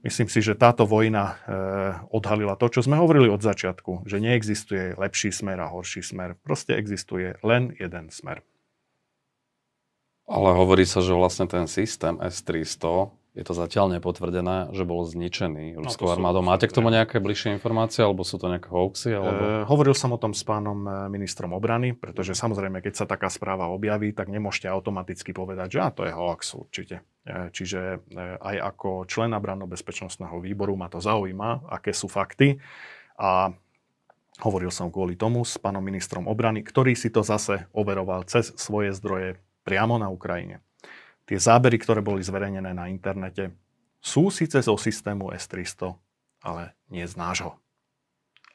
Myslím 0.04 0.28
si, 0.28 0.44
že 0.44 0.54
táto 0.54 0.84
vojna 0.84 1.24
e, 1.24 1.34
odhalila 2.12 2.60
to, 2.60 2.68
čo 2.68 2.84
sme 2.84 3.00
hovorili 3.00 3.32
od 3.32 3.40
začiatku, 3.40 4.04
že 4.04 4.20
neexistuje 4.20 5.00
lepší 5.00 5.32
smer 5.32 5.64
a 5.64 5.72
horší 5.72 6.04
smer. 6.04 6.36
Proste 6.44 6.76
existuje 6.76 7.34
len 7.40 7.72
jeden 7.80 8.12
smer. 8.12 8.44
Ale 10.24 10.56
hovorí 10.56 10.88
sa, 10.88 11.04
že 11.04 11.12
vlastne 11.12 11.44
ten 11.44 11.68
systém 11.68 12.16
S-300, 12.16 13.12
je 13.34 13.42
to 13.42 13.50
zatiaľ 13.50 13.98
nepotvrdené, 13.98 14.70
že 14.70 14.86
bol 14.86 15.02
zničený 15.02 15.74
no, 15.74 15.90
ruskou 15.90 16.06
no, 16.06 16.14
armádou. 16.14 16.38
Máte 16.46 16.70
k 16.70 16.76
tomu 16.78 16.94
nejaké 16.94 17.18
bližšie 17.18 17.58
informácie, 17.58 18.06
alebo 18.06 18.22
sú 18.22 18.38
to 18.38 18.46
nejaké 18.46 18.70
hoaxy? 18.70 19.10
Alebo... 19.10 19.42
E, 19.42 19.66
hovoril 19.66 19.90
som 19.90 20.14
o 20.14 20.18
tom 20.22 20.30
s 20.30 20.46
pánom 20.46 20.86
e, 20.86 21.10
ministrom 21.10 21.50
obrany, 21.50 21.98
pretože 21.98 22.38
samozrejme, 22.38 22.78
keď 22.78 22.94
sa 22.94 23.06
taká 23.10 23.26
správa 23.26 23.66
objaví, 23.74 24.14
tak 24.14 24.30
nemôžete 24.30 24.70
automaticky 24.70 25.34
povedať, 25.34 25.76
že 25.76 25.80
a 25.82 25.90
to 25.90 26.06
je 26.06 26.14
hoax 26.14 26.54
určite. 26.54 27.02
E, 27.26 27.50
čiže 27.50 28.06
aj 28.38 28.56
ako 28.70 29.10
člena 29.10 29.42
branno-bezpečnostného 29.42 30.38
výboru 30.38 30.78
ma 30.78 30.86
to 30.86 31.02
zaujíma, 31.02 31.74
aké 31.74 31.90
sú 31.90 32.06
fakty. 32.06 32.62
A 33.18 33.50
hovoril 34.46 34.70
som 34.70 34.94
kvôli 34.94 35.18
tomu 35.18 35.42
s 35.42 35.58
pánom 35.58 35.82
ministrom 35.82 36.30
obrany, 36.30 36.62
ktorý 36.62 36.94
si 36.94 37.10
to 37.10 37.26
zase 37.26 37.66
overoval 37.74 38.22
cez 38.30 38.54
svoje 38.54 38.94
zdroje 38.94 39.42
priamo 39.64 39.96
na 39.96 40.12
Ukrajine. 40.12 40.60
Tie 41.24 41.40
zábery, 41.40 41.80
ktoré 41.80 42.04
boli 42.04 42.20
zverejnené 42.20 42.76
na 42.76 42.92
internete, 42.92 43.56
sú 44.04 44.28
síce 44.28 44.60
zo 44.60 44.76
systému 44.76 45.32
S-300, 45.32 45.96
ale 46.44 46.76
nie 46.92 47.08
z 47.08 47.16
nášho. 47.16 47.56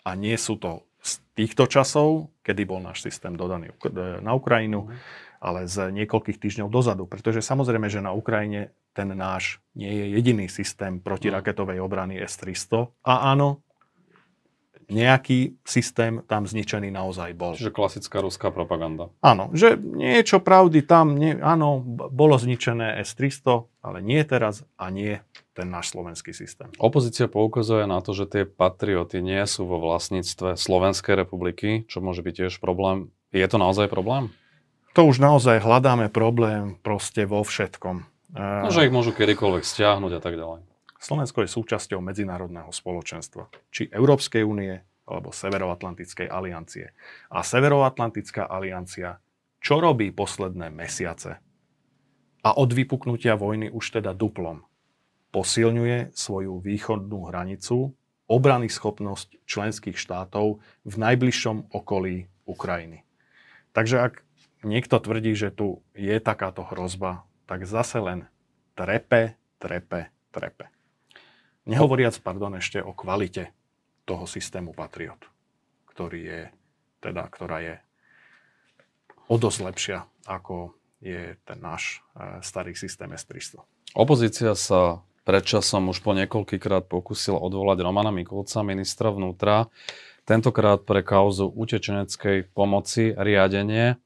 A 0.05 0.13
nie 0.13 0.37
sú 0.37 0.61
to 0.61 0.85
z 1.01 1.17
týchto 1.33 1.65
časov, 1.65 2.29
kedy 2.45 2.69
bol 2.69 2.77
náš 2.77 3.01
systém 3.01 3.33
dodaný 3.33 3.73
na 4.21 4.37
Ukrajinu, 4.37 4.85
mhm. 4.85 4.93
ale 5.41 5.65
z 5.65 5.89
niekoľkých 5.89 6.37
týždňov 6.37 6.69
dozadu. 6.69 7.09
Pretože 7.09 7.41
samozrejme, 7.41 7.89
že 7.89 8.05
na 8.05 8.13
Ukrajine 8.13 8.69
ten 8.93 9.09
náš 9.17 9.57
nie 9.73 9.89
je 9.89 10.05
jediný 10.19 10.45
systém 10.45 11.01
protiraketovej 11.01 11.81
obrany 11.81 12.21
S-300. 12.21 12.93
A 13.01 13.33
áno, 13.33 13.65
nejaký 14.89 15.61
systém 15.63 16.25
tam 16.25 16.49
zničený 16.49 16.89
naozaj 16.89 17.37
bol. 17.37 17.53
Čiže 17.53 17.71
klasická 17.73 18.19
ruská 18.19 18.49
propaganda. 18.49 19.13
Áno, 19.21 19.53
že 19.53 19.77
niečo 19.77 20.41
pravdy 20.41 20.81
tam, 20.81 21.15
nie, 21.15 21.37
áno, 21.37 21.79
bolo 22.09 22.35
zničené 22.35 22.99
S-300, 23.05 23.69
ale 23.85 23.97
nie 24.01 24.21
teraz 24.25 24.65
a 24.75 24.89
nie 24.89 25.21
ten 25.53 25.69
náš 25.69 25.93
slovenský 25.93 26.33
systém. 26.33 26.71
Opozícia 26.81 27.29
poukazuje 27.29 27.85
na 27.85 28.01
to, 28.01 28.17
že 28.17 28.25
tie 28.27 28.43
patrioty 28.49 29.21
nie 29.21 29.41
sú 29.45 29.69
vo 29.69 29.77
vlastníctve 29.79 30.57
Slovenskej 30.57 31.15
republiky, 31.19 31.85
čo 31.85 32.01
môže 32.01 32.25
byť 32.25 32.33
tiež 32.45 32.53
problém. 32.63 33.13
Je 33.29 33.45
to 33.45 33.61
naozaj 33.61 33.91
problém? 33.91 34.33
To 34.97 35.05
už 35.05 35.21
naozaj 35.21 35.61
hľadáme 35.61 36.09
problém 36.09 36.79
proste 36.81 37.29
vo 37.29 37.45
všetkom. 37.45 38.09
No, 38.33 38.69
že 38.69 38.85
ich 38.85 38.93
môžu 38.93 39.09
kedykoľvek 39.13 39.65
stiahnuť 39.65 40.11
a 40.17 40.21
tak 40.21 40.37
ďalej. 40.37 40.68
Slovensko 40.99 41.47
je 41.47 41.55
súčasťou 41.55 42.03
medzinárodného 42.03 42.69
spoločenstva, 42.75 43.47
či 43.71 43.87
Európskej 43.87 44.43
únie 44.43 44.83
alebo 45.07 45.31
Severoatlantickej 45.31 46.27
aliancie. 46.27 46.91
A 47.31 47.41
Severoatlantická 47.41 48.45
aliancia 48.45 49.23
čo 49.59 49.83
robí 49.83 50.11
posledné 50.15 50.71
mesiace? 50.71 51.39
A 52.39 52.49
od 52.55 52.71
vypuknutia 52.71 53.35
vojny 53.35 53.67
už 53.67 53.99
teda 53.99 54.15
duplom. 54.15 54.63
Posilňuje 55.35 56.15
svoju 56.15 56.63
východnú 56.63 57.27
hranicu 57.27 57.91
obrany 58.29 58.71
schopnosť 58.71 59.43
členských 59.43 59.99
štátov 59.99 60.63
v 60.87 60.95
najbližšom 60.95 61.75
okolí 61.75 62.31
Ukrajiny. 62.47 63.03
Takže 63.75 63.99
ak 63.99 64.13
niekto 64.63 64.95
tvrdí, 64.97 65.35
že 65.35 65.51
tu 65.51 65.83
je 65.91 66.15
takáto 66.23 66.63
hrozba, 66.63 67.27
tak 67.45 67.67
zase 67.67 67.99
len 67.99 68.19
trepe, 68.79 69.35
trepe, 69.59 70.09
trepe. 70.31 70.78
Nehovoriac, 71.67 72.15
pardon, 72.23 72.55
ešte 72.55 72.79
o 72.79 72.95
kvalite 72.95 73.51
toho 74.07 74.23
systému 74.29 74.71
Patriot, 74.71 75.19
ktorý 75.91 76.19
je, 76.23 76.41
teda, 77.03 77.23
ktorá 77.27 77.57
je 77.61 77.75
o 79.29 79.35
dosť 79.37 79.59
lepšia, 79.61 79.97
ako 80.25 80.73
je 80.99 81.37
ten 81.45 81.59
náš 81.61 82.01
e, 82.17 82.43
starý 82.43 82.73
systém 82.75 83.07
S-300. 83.13 83.63
Opozícia 83.95 84.53
sa 84.57 85.05
predčasom 85.23 85.93
už 85.93 86.01
po 86.01 86.17
niekoľkýkrát 86.17 86.89
pokusil 86.89 87.37
odvolať 87.37 87.85
Romana 87.85 88.09
Mikulca, 88.09 88.65
ministra 88.65 89.13
vnútra, 89.13 89.69
tentokrát 90.25 90.81
pre 90.83 91.05
kauzu 91.05 91.45
utečeneckej 91.49 92.49
pomoci 92.51 93.13
riadenie, 93.13 94.01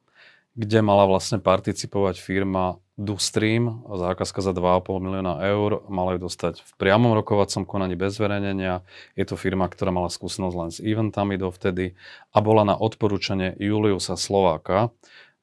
kde 0.54 0.80
mala 0.86 1.10
vlastne 1.10 1.42
participovať 1.42 2.22
firma 2.22 2.78
Dustream, 2.94 3.82
zákazka 3.90 4.46
za 4.46 4.54
2,5 4.54 5.02
milióna 5.02 5.42
eur, 5.50 5.82
mala 5.90 6.14
ju 6.14 6.30
dostať 6.30 6.62
v 6.62 6.72
priamom 6.78 7.18
rokovacom 7.18 7.66
konaní 7.66 7.98
bez 7.98 8.22
zverejnenia. 8.22 8.86
Je 9.18 9.26
to 9.26 9.34
firma, 9.34 9.66
ktorá 9.66 9.90
mala 9.90 10.14
skúsenosť 10.14 10.56
len 10.56 10.70
s 10.70 10.78
eventami 10.78 11.42
dovtedy 11.42 11.98
a 12.30 12.38
bola 12.46 12.62
na 12.70 12.78
odporúčanie 12.78 13.58
Juliusa 13.58 14.14
Slováka. 14.14 14.94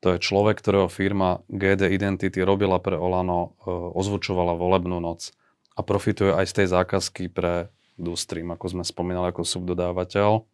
To 0.07 0.14
je 0.14 0.23
človek, 0.23 0.62
ktorého 0.62 0.87
firma 0.87 1.43
GD 1.50 1.90
Identity 1.90 2.38
robila 2.47 2.79
pre 2.79 2.95
Olano, 2.95 3.59
e, 3.67 3.69
ozvučovala 3.75 4.55
volebnú 4.55 5.02
noc 5.02 5.35
a 5.75 5.83
profituje 5.83 6.31
aj 6.31 6.47
z 6.47 6.52
tej 6.55 6.67
zákazky 6.71 7.35
pre 7.35 7.75
Dustream, 7.99 8.55
ako 8.55 8.79
sme 8.79 8.85
spomínali, 8.87 9.35
ako 9.35 9.43
subdodávateľ. 9.43 10.47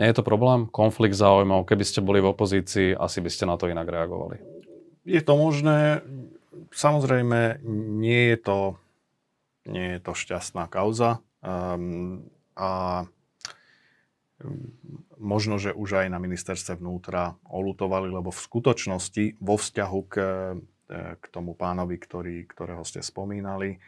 Nie 0.00 0.08
je 0.08 0.16
to 0.16 0.24
problém? 0.24 0.64
Konflikt 0.72 1.12
záujmov? 1.12 1.68
Keby 1.68 1.84
ste 1.84 2.00
boli 2.00 2.24
v 2.24 2.32
opozícii, 2.32 2.96
asi 2.96 3.20
by 3.20 3.28
ste 3.28 3.44
na 3.44 3.60
to 3.60 3.68
inak 3.68 3.84
reagovali 3.84 4.60
je 5.04 5.22
to 5.24 5.34
možné. 5.36 6.04
Samozrejme, 6.70 7.64
nie 7.98 8.36
je 8.36 8.38
to, 8.38 8.58
nie 9.66 9.96
je 9.96 10.00
to 10.00 10.12
šťastná 10.14 10.70
kauza. 10.70 11.24
Um, 11.40 12.30
a 12.54 13.04
možno, 15.16 15.56
že 15.56 15.72
už 15.72 16.04
aj 16.04 16.08
na 16.12 16.20
ministerstve 16.20 16.80
vnútra 16.80 17.36
olutovali, 17.48 18.08
lebo 18.12 18.32
v 18.32 18.44
skutočnosti 18.44 19.40
vo 19.40 19.56
vzťahu 19.56 20.00
k, 20.08 20.14
k 21.16 21.24
tomu 21.32 21.52
pánovi, 21.56 21.96
ktorý, 21.96 22.48
ktorého 22.48 22.84
ste 22.84 23.04
spomínali, 23.04 23.80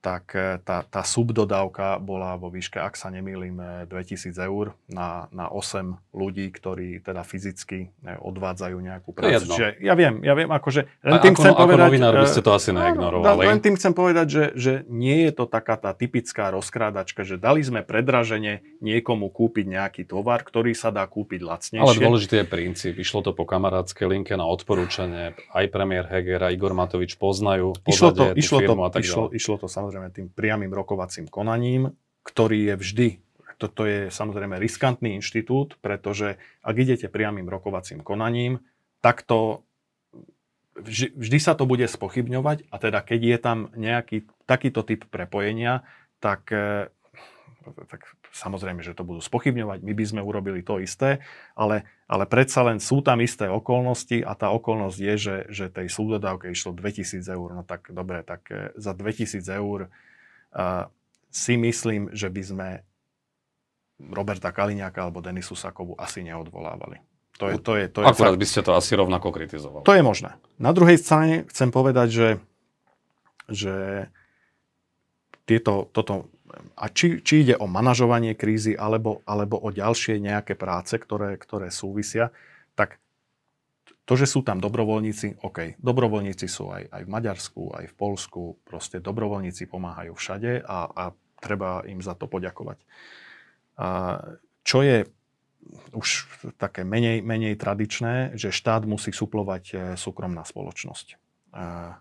tak 0.00 0.32
e, 0.32 0.56
tá, 0.64 0.80
tá 0.88 1.04
subdodávka 1.04 2.00
bola 2.00 2.32
vo 2.40 2.48
výške, 2.48 2.80
ak 2.80 2.96
sa 2.96 3.12
nemýlim, 3.12 3.84
2000 3.84 4.32
e, 4.32 4.48
eur 4.48 4.72
na, 4.88 5.28
na 5.28 5.52
8 5.52 6.16
ľudí, 6.16 6.48
ktorí 6.48 7.04
teda 7.04 7.20
fyzicky 7.20 7.92
e, 7.92 8.16
odvádzajú 8.16 8.76
nejakú 8.80 9.12
prácu. 9.12 9.52
Čiže 9.52 9.76
ja 9.84 9.92
viem, 9.92 10.24
ja 10.24 10.32
viem, 10.32 10.48
akože 10.48 10.88
len 11.04 11.20
tým 11.20 11.36
ako, 11.36 11.40
chcem 11.44 11.52
ako 11.52 11.64
povedať... 11.68 11.84
novinár 11.84 12.14
by 12.16 12.28
ste 12.32 12.42
to 12.42 12.52
asi 12.56 12.70
neignorovali. 12.72 13.44
Len 13.44 13.60
tým 13.60 13.76
chcem 13.76 13.92
povedať, 13.92 14.26
že, 14.26 14.44
že 14.56 14.72
nie 14.88 15.28
je 15.28 15.32
to 15.36 15.44
taká 15.44 15.76
tá 15.76 15.92
typická 15.92 16.48
rozkrádačka, 16.48 17.20
že 17.28 17.36
dali 17.36 17.60
sme 17.60 17.84
predraženie 17.84 18.64
niekomu 18.80 19.28
kúpiť 19.28 19.68
nejaký 19.68 20.02
tovar, 20.08 20.40
ktorý 20.40 20.72
sa 20.72 20.88
dá 20.88 21.04
kúpiť 21.04 21.44
lacnejšie. 21.44 21.84
Ale 21.84 22.00
dôležitý 22.00 22.40
je 22.40 22.46
princíp. 22.48 22.94
Išlo 22.96 23.20
to 23.20 23.36
po 23.36 23.44
kamarádskej 23.44 24.08
linke 24.08 24.32
na 24.32 24.48
odporúčanie. 24.48 25.36
Aj 25.52 25.64
premiér 25.68 26.08
Heger 26.08 26.40
a 26.40 26.48
Igor 26.48 26.72
Matovič 26.72 27.20
poznajú 27.20 27.76
išlo 27.84 28.16
to, 28.16 28.24
išlo 28.32 28.64
to, 28.64 28.72
a 28.80 28.88
tak 28.88 29.04
išlo, 29.04 29.28
išlo 29.28 29.60
to 29.60 29.68
samozrejme 29.68 29.89
samozrejme 29.90 30.14
tým 30.14 30.30
priamým 30.30 30.70
rokovacím 30.70 31.26
konaním, 31.26 31.90
ktorý 32.22 32.70
je 32.70 32.74
vždy, 32.78 33.08
toto 33.58 33.84
je 33.84 34.08
samozrejme 34.08 34.56
riskantný 34.56 35.18
inštitút, 35.18 35.76
pretože 35.82 36.38
ak 36.62 36.74
idete 36.78 37.12
priamým 37.12 37.50
rokovacím 37.50 38.06
konaním, 38.06 38.62
tak 39.02 39.26
to 39.26 39.66
vždy, 40.78 41.12
vždy 41.18 41.38
sa 41.42 41.58
to 41.58 41.66
bude 41.66 41.84
spochybňovať 41.84 42.70
a 42.70 42.76
teda 42.78 43.02
keď 43.02 43.20
je 43.20 43.38
tam 43.42 43.58
nejaký 43.74 44.30
takýto 44.46 44.86
typ 44.86 45.04
prepojenia, 45.10 45.82
tak, 46.22 46.48
eh, 46.54 46.88
tak 47.88 48.16
samozrejme, 48.32 48.80
že 48.80 48.96
to 48.96 49.04
budú 49.04 49.20
spochybňovať, 49.20 49.84
my 49.84 49.92
by 49.92 50.04
sme 50.04 50.20
urobili 50.24 50.64
to 50.64 50.80
isté, 50.80 51.20
ale, 51.52 51.84
ale 52.08 52.24
predsa 52.24 52.64
len 52.64 52.80
sú 52.80 53.04
tam 53.04 53.20
isté 53.20 53.46
okolnosti 53.52 54.24
a 54.24 54.32
tá 54.32 54.48
okolnosť 54.50 54.98
je, 54.98 55.14
že, 55.16 55.36
že 55.52 55.64
tej 55.68 55.92
súdodávke 55.92 56.48
išlo 56.48 56.72
2000 56.72 57.20
eur. 57.28 57.48
No 57.52 57.62
tak 57.62 57.92
dobre, 57.92 58.24
tak 58.24 58.48
e, 58.48 58.72
za 58.80 58.96
2000 58.96 59.44
eur 59.60 59.86
uh, 59.86 60.88
si 61.28 61.54
myslím, 61.60 62.10
že 62.16 62.32
by 62.32 62.42
sme 62.42 62.68
Roberta 64.00 64.48
Kaliňáka 64.50 65.04
alebo 65.04 65.20
Denisu 65.20 65.52
Sakovu 65.52 65.92
asi 66.00 66.24
neodvolávali. 66.24 67.04
To 67.40 67.48
je, 67.48 67.56
to 67.56 67.72
je, 67.76 67.84
to 67.88 67.98
je 68.04 68.06
Akurát 68.08 68.36
fakt. 68.36 68.42
by 68.44 68.48
ste 68.48 68.60
to 68.60 68.72
asi 68.76 68.92
rovnako 68.96 69.32
kritizovali. 69.32 69.84
To 69.88 69.96
je 69.96 70.04
možné. 70.04 70.36
Na 70.60 70.76
druhej 70.76 71.00
strane 71.00 71.48
chcem 71.48 71.72
povedať, 71.72 72.08
že, 72.12 72.28
že 73.48 73.74
tieto, 75.48 75.88
toto 75.88 76.28
a 76.52 76.84
či, 76.90 77.22
či 77.22 77.46
ide 77.46 77.54
o 77.56 77.70
manažovanie 77.70 78.34
krízy 78.34 78.74
alebo, 78.74 79.22
alebo 79.24 79.58
o 79.58 79.68
ďalšie 79.70 80.18
nejaké 80.18 80.54
práce, 80.54 80.96
ktoré, 80.96 81.38
ktoré 81.38 81.70
súvisia, 81.70 82.34
tak 82.74 82.98
to, 84.04 84.18
že 84.18 84.26
sú 84.26 84.42
tam 84.42 84.58
dobrovoľníci, 84.58 85.46
OK, 85.46 85.78
dobrovoľníci 85.78 86.46
sú 86.50 86.74
aj, 86.74 86.90
aj 86.90 87.02
v 87.06 87.12
Maďarsku, 87.14 87.62
aj 87.78 87.84
v 87.90 87.94
Polsku, 87.94 88.42
proste 88.66 88.98
dobrovoľníci 88.98 89.70
pomáhajú 89.70 90.12
všade 90.18 90.66
a, 90.66 90.78
a 90.90 91.04
treba 91.38 91.86
im 91.86 92.02
za 92.02 92.18
to 92.18 92.26
poďakovať. 92.26 92.82
A 93.78 94.18
čo 94.66 94.82
je 94.82 95.06
už 95.94 96.26
také 96.56 96.82
menej, 96.82 97.22
menej 97.22 97.54
tradičné, 97.54 98.34
že 98.34 98.50
štát 98.50 98.88
musí 98.88 99.12
suplovať 99.12 99.64
e, 99.70 99.74
súkromná 99.94 100.42
spoločnosť. 100.42 101.06
A 101.54 101.98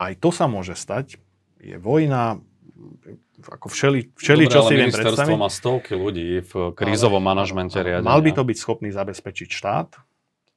aj 0.00 0.12
to 0.18 0.30
sa 0.32 0.48
môže 0.48 0.74
stať. 0.74 1.20
Je 1.60 1.76
vojna, 1.76 2.40
ako 3.48 3.66
všeli, 3.68 4.14
všeli 4.16 4.44
Dobre, 4.46 4.54
čo 4.54 4.60
si 4.66 4.74
viem 4.76 4.92
predstaviť. 4.92 5.36
má 5.36 5.48
stovky 5.48 5.92
ľudí 5.96 6.44
v 6.44 6.52
krízovom 6.76 7.22
manažmente 7.22 7.76
riadenia. 7.80 8.06
Mal 8.06 8.20
by 8.20 8.30
to 8.36 8.42
byť 8.44 8.56
schopný 8.56 8.90
zabezpečiť 8.92 9.48
štát 9.48 9.88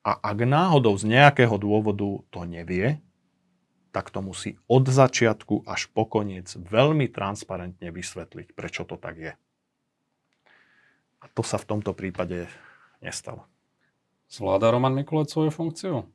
a 0.04 0.12
ak 0.20 0.38
náhodou 0.44 0.94
z 1.00 1.08
nejakého 1.08 1.56
dôvodu 1.56 2.24
to 2.28 2.40
nevie, 2.44 3.00
tak 3.94 4.10
to 4.10 4.26
musí 4.26 4.58
od 4.66 4.90
začiatku 4.90 5.64
až 5.70 5.88
po 5.94 6.10
koniec 6.10 6.50
veľmi 6.50 7.08
transparentne 7.14 7.94
vysvetliť, 7.94 8.58
prečo 8.58 8.84
to 8.84 8.98
tak 8.98 9.16
je. 9.22 9.34
A 11.22 11.26
to 11.32 11.46
sa 11.46 11.62
v 11.62 11.70
tomto 11.70 11.94
prípade 11.96 12.50
nestalo. 13.00 13.46
Zvláda 14.28 14.74
Roman 14.74 14.98
Mikulec 14.98 15.30
svoju 15.30 15.54
funkciu? 15.54 16.10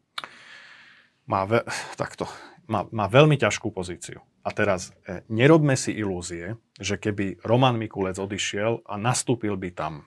Má, 1.30 1.46
ve- 1.46 1.64
takto, 1.94 2.26
má, 2.68 2.84
má 2.92 3.08
veľmi 3.08 3.40
ťažkú 3.40 3.72
pozíciu. 3.72 4.20
A 4.44 4.52
teraz 4.52 4.92
e, 5.08 5.24
nerobme 5.32 5.74
si 5.74 5.96
ilúzie, 5.96 6.54
že 6.76 7.00
keby 7.00 7.42
Roman 7.42 7.80
Mikulec 7.80 8.20
odišiel 8.20 8.84
a 8.84 8.94
nastúpil 9.00 9.56
by 9.56 9.72
tam 9.72 10.06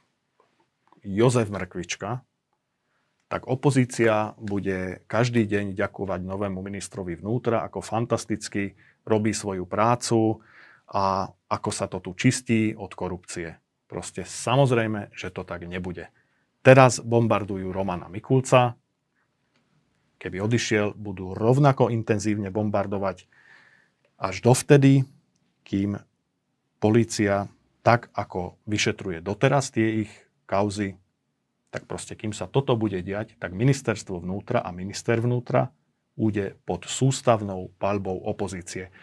Jozef 1.01 1.49
Mrkvička, 1.49 2.21
tak 3.31 3.47
opozícia 3.47 4.35
bude 4.37 5.07
každý 5.07 5.47
deň 5.47 5.73
ďakovať 5.73 6.19
novému 6.19 6.59
ministrovi 6.59 7.15
vnútra, 7.15 7.63
ako 7.63 7.79
fantasticky 7.79 8.75
robí 9.07 9.31
svoju 9.31 9.63
prácu 9.65 10.43
a 10.91 11.31
ako 11.47 11.69
sa 11.71 11.87
to 11.87 12.03
tu 12.03 12.11
čistí 12.13 12.75
od 12.75 12.91
korupcie. 12.91 13.55
Proste 13.87 14.27
samozrejme, 14.27 15.15
že 15.15 15.31
to 15.31 15.47
tak 15.47 15.63
nebude. 15.63 16.11
Teraz 16.59 16.99
bombardujú 17.01 17.71
Romana 17.71 18.11
Mikulca, 18.11 18.75
keby 20.21 20.37
odišiel, 20.45 20.93
budú 20.93 21.33
rovnako 21.33 21.89
intenzívne 21.89 22.53
bombardovať 22.53 23.25
až 24.21 24.35
dovtedy, 24.45 25.01
kým 25.65 25.97
policia 26.77 27.49
tak, 27.81 28.13
ako 28.13 28.61
vyšetruje 28.69 29.25
doteraz 29.25 29.73
tie 29.73 30.05
ich 30.05 30.11
kauzy, 30.45 31.01
tak 31.73 31.89
proste 31.89 32.13
kým 32.13 32.29
sa 32.29 32.45
toto 32.45 32.77
bude 32.77 33.01
diať, 33.01 33.33
tak 33.41 33.57
ministerstvo 33.57 34.21
vnútra 34.21 34.61
a 34.61 34.69
minister 34.69 35.17
vnútra 35.17 35.73
bude 36.13 36.53
pod 36.69 36.85
sústavnou 36.85 37.73
palbou 37.81 38.21
opozície. 38.21 38.93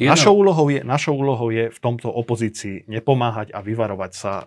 Jedno... 0.00 0.16
Našou, 0.16 0.34
úlohou 0.40 0.66
je, 0.72 0.80
našou 0.80 1.14
úlohou 1.18 1.52
je 1.52 1.68
v 1.68 1.78
tomto 1.82 2.08
opozícii 2.08 2.88
nepomáhať 2.88 3.52
a 3.52 3.60
vyvarovať 3.60 4.12
sa 4.14 4.32
uh, 4.40 4.46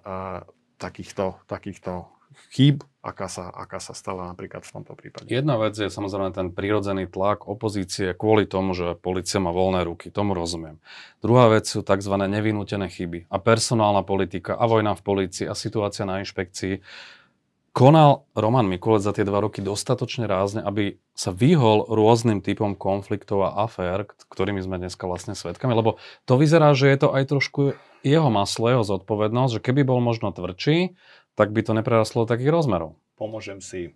takýchto, 0.81 1.45
takýchto 1.45 2.07
chýb, 2.47 2.87
aká 2.99 3.27
sa, 3.31 3.47
aká 3.51 3.79
sa 3.79 3.95
stala 3.95 4.27
napríklad 4.31 4.63
v 4.63 4.71
tomto 4.79 4.95
prípade. 4.95 5.31
Jedna 5.31 5.55
vec 5.55 5.75
je 5.75 5.87
samozrejme 5.87 6.35
ten 6.35 6.51
prírodzený 6.51 7.07
tlak 7.07 7.47
opozície 7.47 8.11
kvôli 8.15 8.47
tomu, 8.47 8.75
že 8.75 8.95
policia 8.99 9.39
má 9.39 9.51
voľné 9.55 9.87
ruky. 9.87 10.11
Tomu 10.11 10.35
rozumiem. 10.35 10.79
Druhá 11.23 11.47
vec 11.47 11.67
sú 11.67 11.79
tzv. 11.79 12.13
nevinútené 12.15 12.91
chyby 12.91 13.31
a 13.31 13.37
personálna 13.39 14.03
politika 14.03 14.55
a 14.55 14.67
vojna 14.67 14.95
v 14.95 15.05
polícii 15.05 15.47
a 15.47 15.55
situácia 15.55 16.03
na 16.03 16.19
inšpekcii. 16.19 16.83
Konal 17.69 18.27
Roman 18.33 18.65
Mikulec 18.65 19.05
za 19.05 19.13
tie 19.13 19.23
dva 19.23 19.39
roky 19.45 19.61
dostatočne 19.61 20.25
rázne, 20.25 20.65
aby 20.65 20.99
sa 21.13 21.29
vyhol 21.29 21.85
rôznym 21.87 22.41
typom 22.41 22.73
konfliktov 22.73 23.45
a 23.45 23.63
afér, 23.63 24.09
ktorými 24.09 24.59
sme 24.59 24.81
dneska 24.81 25.05
vlastne 25.05 25.37
svetkami, 25.37 25.77
lebo 25.77 26.01
to 26.25 26.35
vyzerá, 26.35 26.73
že 26.73 26.89
je 26.89 26.97
to 26.97 27.13
aj 27.13 27.23
trošku 27.29 27.77
jeho 28.01 28.29
maslo, 28.33 28.73
jeho 28.73 28.83
zodpovednosť, 28.83 29.61
že 29.61 29.63
keby 29.63 29.85
bol 29.85 30.01
možno 30.01 30.33
tvrdší, 30.33 30.97
tak 31.39 31.55
by 31.55 31.63
to 31.63 31.71
neprerastlo 31.71 32.27
takých 32.27 32.51
rozmerov. 32.51 32.99
Pomôžem 33.15 33.63
si 33.63 33.95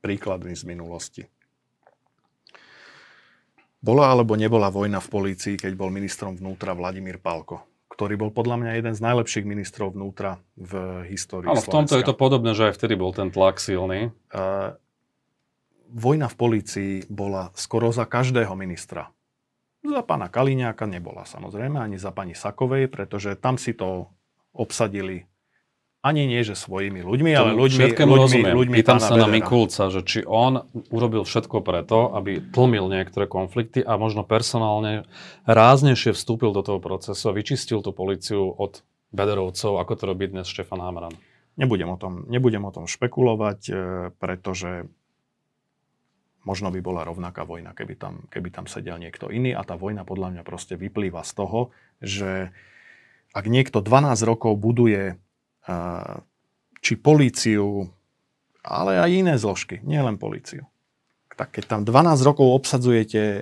príkladmi 0.00 0.56
z 0.56 0.64
minulosti. 0.64 1.22
Bola 3.84 4.08
alebo 4.08 4.40
nebola 4.40 4.72
vojna 4.72 4.96
v 4.96 5.12
polícii, 5.12 5.54
keď 5.60 5.76
bol 5.76 5.92
ministrom 5.92 6.32
vnútra 6.32 6.72
Vladimír 6.72 7.20
Palko, 7.20 7.60
ktorý 7.92 8.16
bol 8.16 8.30
podľa 8.32 8.56
mňa 8.64 8.72
jeden 8.80 8.94
z 8.96 9.04
najlepších 9.04 9.44
ministrov 9.44 9.92
vnútra 9.92 10.40
v 10.56 11.04
histórii 11.12 11.52
Ale 11.52 11.60
v 11.60 11.68
tomto 11.68 12.00
je 12.00 12.08
to 12.08 12.16
podobné, 12.16 12.56
že 12.56 12.72
aj 12.72 12.80
vtedy 12.80 12.96
bol 12.96 13.12
ten 13.12 13.28
tlak 13.28 13.60
silný. 13.60 14.08
Uh, 14.32 14.74
vojna 15.92 16.32
v 16.32 16.36
polícii 16.40 16.92
bola 17.12 17.52
skoro 17.52 17.92
za 17.92 18.08
každého 18.08 18.56
ministra. 18.56 19.12
Za 19.84 20.02
pána 20.02 20.26
Kaliňáka 20.26 20.88
nebola 20.88 21.22
samozrejme, 21.22 21.78
ani 21.78 22.00
za 22.00 22.10
pani 22.10 22.32
Sakovej, 22.32 22.90
pretože 22.90 23.38
tam 23.38 23.60
si 23.60 23.76
to 23.76 24.10
obsadili 24.50 25.28
ani 25.98 26.30
nie, 26.30 26.46
že 26.46 26.54
svojimi 26.54 27.02
ľuďmi, 27.02 27.30
ale 27.34 27.58
ľuďmi, 27.58 27.98
ľuďmi, 27.98 28.14
rozumiem. 28.14 28.54
ľuďmi 28.54 28.76
Pýtam 28.78 29.02
sa 29.02 29.18
na 29.18 29.26
Mikulca, 29.26 29.90
že 29.90 30.06
či 30.06 30.22
on 30.22 30.62
urobil 30.94 31.26
všetko 31.26 31.58
preto, 31.66 32.14
aby 32.14 32.38
tlmil 32.38 32.86
niektoré 32.86 33.26
konflikty 33.26 33.82
a 33.82 33.98
možno 33.98 34.22
personálne 34.22 35.10
ráznejšie 35.50 36.14
vstúpil 36.14 36.54
do 36.54 36.62
toho 36.62 36.78
procesu 36.78 37.30
a 37.30 37.36
vyčistil 37.36 37.82
tú 37.82 37.90
policiu 37.90 38.46
od 38.46 38.86
Bederovcov, 39.10 39.82
ako 39.82 39.92
to 39.98 40.04
robí 40.06 40.30
dnes 40.30 40.46
Štefan 40.46 40.78
Hamran. 40.78 41.16
Nebudem 41.58 41.90
o 41.90 41.98
tom, 41.98 42.30
nebudem 42.30 42.62
o 42.62 42.70
tom 42.70 42.86
špekulovať, 42.86 43.60
e, 43.66 43.72
pretože 44.14 44.86
možno 46.46 46.70
by 46.70 46.78
bola 46.78 47.02
rovnaká 47.02 47.42
vojna, 47.42 47.74
keby 47.74 47.98
tam, 47.98 48.14
keby 48.30 48.54
tam 48.54 48.70
sedel 48.70 49.02
niekto 49.02 49.34
iný 49.34 49.50
a 49.50 49.66
tá 49.66 49.74
vojna 49.74 50.06
podľa 50.06 50.38
mňa 50.38 50.42
proste 50.46 50.78
vyplýva 50.78 51.26
z 51.26 51.32
toho, 51.34 51.74
že 51.98 52.54
ak 53.34 53.44
niekto 53.50 53.82
12 53.82 54.14
rokov 54.22 54.54
buduje 54.54 55.18
či 56.78 56.94
políciu, 56.96 57.88
ale 58.64 58.98
aj 59.00 59.10
iné 59.10 59.34
zložky, 59.36 59.80
nielen 59.84 60.16
políciu. 60.16 60.64
Tak 61.38 61.54
keď 61.54 61.64
tam 61.70 61.80
12 61.86 62.18
rokov 62.26 62.50
obsadzujete 62.50 63.22
e, 63.22 63.40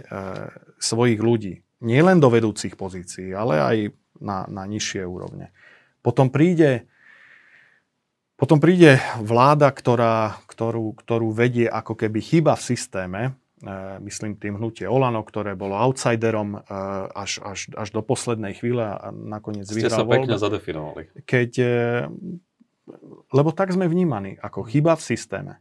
svojich 0.77 1.17
ľudí, 1.17 1.65
nielen 1.81 2.21
do 2.21 2.29
vedúcich 2.29 2.77
pozícií, 2.77 3.33
ale 3.33 3.55
aj 3.57 3.77
na, 4.21 4.45
na 4.49 4.69
nižšie 4.69 5.05
úrovne. 5.05 5.53
Potom 6.05 6.29
príde, 6.29 6.89
potom 8.37 8.61
príde 8.61 9.01
vláda, 9.21 9.73
ktorá, 9.73 10.41
ktorú, 10.45 10.93
ktorú 10.97 11.33
vedie 11.33 11.69
ako 11.69 11.97
keby 11.97 12.21
chyba 12.21 12.53
v 12.57 12.67
systéme, 12.67 13.23
myslím 14.05 14.37
tým 14.37 14.61
hnutie 14.61 14.85
Olano, 14.85 15.25
ktoré 15.25 15.57
bolo 15.57 15.81
outsiderom 15.81 16.61
e, 16.61 16.61
až, 17.17 17.41
až, 17.41 17.73
až 17.73 17.89
do 17.89 18.05
poslednej 18.05 18.53
chvíle 18.53 18.85
a 18.85 19.09
nakoniec 19.09 19.65
Ste 19.65 19.89
vyhral 19.89 19.97
sa 19.97 20.05
pekne 20.05 20.37
zadefinovali. 20.37 21.03
Keď, 21.25 21.53
lebo 23.33 23.51
tak 23.57 23.73
sme 23.73 23.89
vnímaní, 23.89 24.37
ako 24.37 24.61
chyba 24.69 24.93
v 25.01 25.03
systéme. 25.09 25.55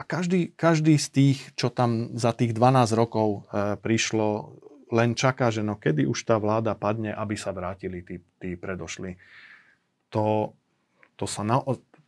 A 0.00 0.02
každý, 0.08 0.56
každý 0.56 0.96
z 0.96 1.08
tých, 1.12 1.38
čo 1.52 1.68
tam 1.68 2.16
za 2.16 2.32
tých 2.32 2.56
12 2.56 2.96
rokov 2.96 3.44
e, 3.52 3.76
prišlo, 3.76 4.56
len 4.88 5.12
čaká, 5.12 5.52
že 5.52 5.60
no 5.60 5.76
kedy 5.76 6.08
už 6.08 6.24
tá 6.24 6.40
vláda 6.40 6.72
padne, 6.72 7.12
aby 7.12 7.36
sa 7.36 7.52
vrátili 7.52 8.00
tí, 8.00 8.16
tí 8.40 8.56
predošli. 8.56 9.20
To, 10.16 10.56
to 11.20 11.28
sa 11.28 11.44
na, 11.44 11.60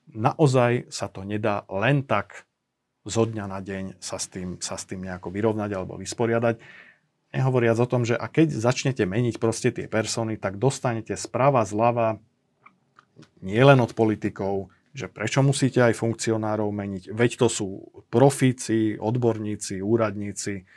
naozaj 0.09 0.89
sa 0.89 1.13
to 1.13 1.29
nedá 1.29 1.69
len 1.69 2.09
tak 2.09 2.49
zo 3.03 3.27
dňa 3.27 3.45
na 3.51 3.59
deň 3.59 3.99
sa 3.99 4.19
s 4.19 4.31
tým, 4.31 4.63
sa 4.63 4.79
s 4.79 4.87
tým 4.87 5.03
nejako 5.03 5.35
vyrovnať 5.35 5.71
alebo 5.75 5.99
vysporiadať. 5.99 6.63
Nehovoriac 7.33 7.79
o 7.81 7.89
tom, 7.89 8.05
že 8.05 8.15
a 8.15 8.29
keď 8.29 8.53
začnete 8.53 9.03
meniť 9.09 9.41
proste 9.41 9.73
tie 9.73 9.89
persony, 9.89 10.37
tak 10.37 10.61
dostanete 10.61 11.17
sprava, 11.17 11.65
zľava, 11.65 12.21
nie 13.41 13.59
len 13.59 13.81
od 13.81 13.97
politikov, 13.97 14.69
že 14.93 15.09
prečo 15.09 15.41
musíte 15.41 15.81
aj 15.81 15.97
funkcionárov 15.97 16.69
meniť, 16.69 17.17
veď 17.17 17.31
to 17.41 17.49
sú 17.49 17.69
profíci, 18.13 19.01
odborníci, 19.01 19.81
úradníci. 19.81 20.69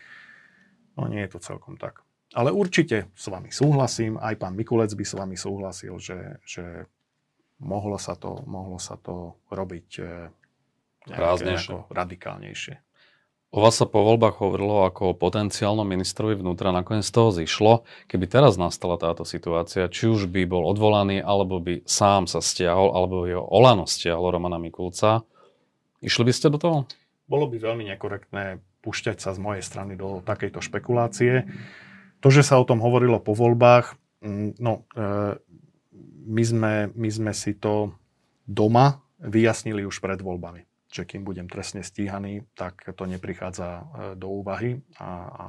No 0.96 1.12
nie 1.12 1.28
je 1.28 1.36
to 1.36 1.40
celkom 1.44 1.76
tak. 1.76 2.00
Ale 2.32 2.56
určite 2.56 3.12
s 3.12 3.28
vami 3.28 3.52
súhlasím, 3.52 4.16
aj 4.16 4.40
pán 4.40 4.56
Mikulec 4.56 4.96
by 4.96 5.06
s 5.06 5.14
vami 5.20 5.36
súhlasil, 5.36 5.94
že, 6.00 6.40
že 6.48 6.88
mohlo, 7.60 8.00
sa 8.00 8.16
to, 8.16 8.44
mohlo 8.48 8.80
sa 8.80 8.96
to 8.96 9.36
robiť 9.52 9.88
eh, 11.10 11.94
radikálnejšie. 11.94 12.86
O 13.56 13.64
vás 13.64 13.80
sa 13.80 13.88
po 13.88 14.04
voľbách 14.04 14.44
hovorilo 14.44 14.84
ako 14.84 15.16
o 15.16 15.18
potenciálnom 15.18 15.88
ministrovi 15.88 16.36
vnútra, 16.36 16.76
nakoniec 16.76 17.08
z 17.08 17.16
toho 17.16 17.32
zišlo. 17.32 17.88
Keby 18.12 18.28
teraz 18.28 18.60
nastala 18.60 19.00
táto 19.00 19.24
situácia, 19.24 19.88
či 19.88 20.12
už 20.12 20.28
by 20.28 20.44
bol 20.44 20.68
odvolaný, 20.68 21.24
alebo 21.24 21.64
by 21.64 21.88
sám 21.88 22.28
sa 22.28 22.44
stiahol, 22.44 22.92
alebo 22.92 23.24
jeho 23.24 23.48
Olano 23.48 23.88
stiahol 23.88 24.36
Romana 24.36 24.60
Mikulca, 24.60 25.24
išli 26.04 26.28
by 26.28 26.34
ste 26.36 26.52
do 26.52 26.60
toho? 26.60 26.78
Bolo 27.32 27.48
by 27.48 27.56
veľmi 27.56 27.88
nekorektné 27.96 28.60
pušťať 28.84 29.24
sa 29.24 29.32
z 29.32 29.40
mojej 29.40 29.64
strany 29.64 29.96
do 29.96 30.20
takejto 30.20 30.60
špekulácie. 30.60 31.48
To, 32.20 32.28
že 32.28 32.44
sa 32.44 32.60
o 32.60 32.68
tom 32.68 32.84
hovorilo 32.84 33.24
po 33.24 33.32
voľbách, 33.32 33.96
mm, 34.20 34.60
no, 34.60 34.84
e, 35.00 35.40
my 36.28 36.44
sme, 36.44 36.74
my 36.92 37.08
sme 37.08 37.32
si 37.32 37.56
to 37.56 37.96
doma 38.44 39.00
vyjasnili 39.24 39.88
už 39.88 40.04
pred 40.04 40.20
voľbami 40.20 40.75
že 40.96 41.04
kým 41.04 41.28
budem 41.28 41.52
trestne 41.52 41.84
stíhaný, 41.84 42.48
tak 42.56 42.88
to 42.96 43.04
neprichádza 43.04 43.68
e, 43.68 43.84
do 44.16 44.32
úvahy 44.32 44.80
a, 44.96 45.12
a 45.28 45.48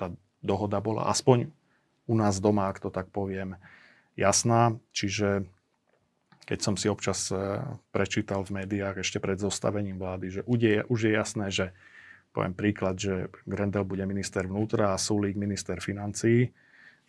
tá 0.00 0.08
dohoda 0.40 0.80
bola 0.80 1.12
aspoň 1.12 1.52
u 2.08 2.14
nás 2.16 2.40
doma, 2.40 2.72
ak 2.72 2.80
to 2.80 2.88
tak 2.88 3.12
poviem, 3.12 3.60
jasná. 4.16 4.80
Čiže 4.96 5.44
keď 6.48 6.58
som 6.64 6.74
si 6.80 6.88
občas 6.88 7.28
e, 7.28 7.60
prečítal 7.92 8.48
v 8.48 8.64
médiách 8.64 9.04
ešte 9.04 9.20
pred 9.20 9.36
zostavením 9.36 10.00
vlády, 10.00 10.40
že 10.40 10.42
už 10.88 10.98
je, 11.04 11.12
jasné, 11.12 11.52
že 11.52 11.76
poviem 12.32 12.56
príklad, 12.56 12.96
že 12.96 13.28
Grendel 13.44 13.84
bude 13.84 14.08
minister 14.08 14.48
vnútra 14.48 14.96
a 14.96 15.00
Sulík 15.00 15.36
minister 15.36 15.84
financií, 15.84 16.48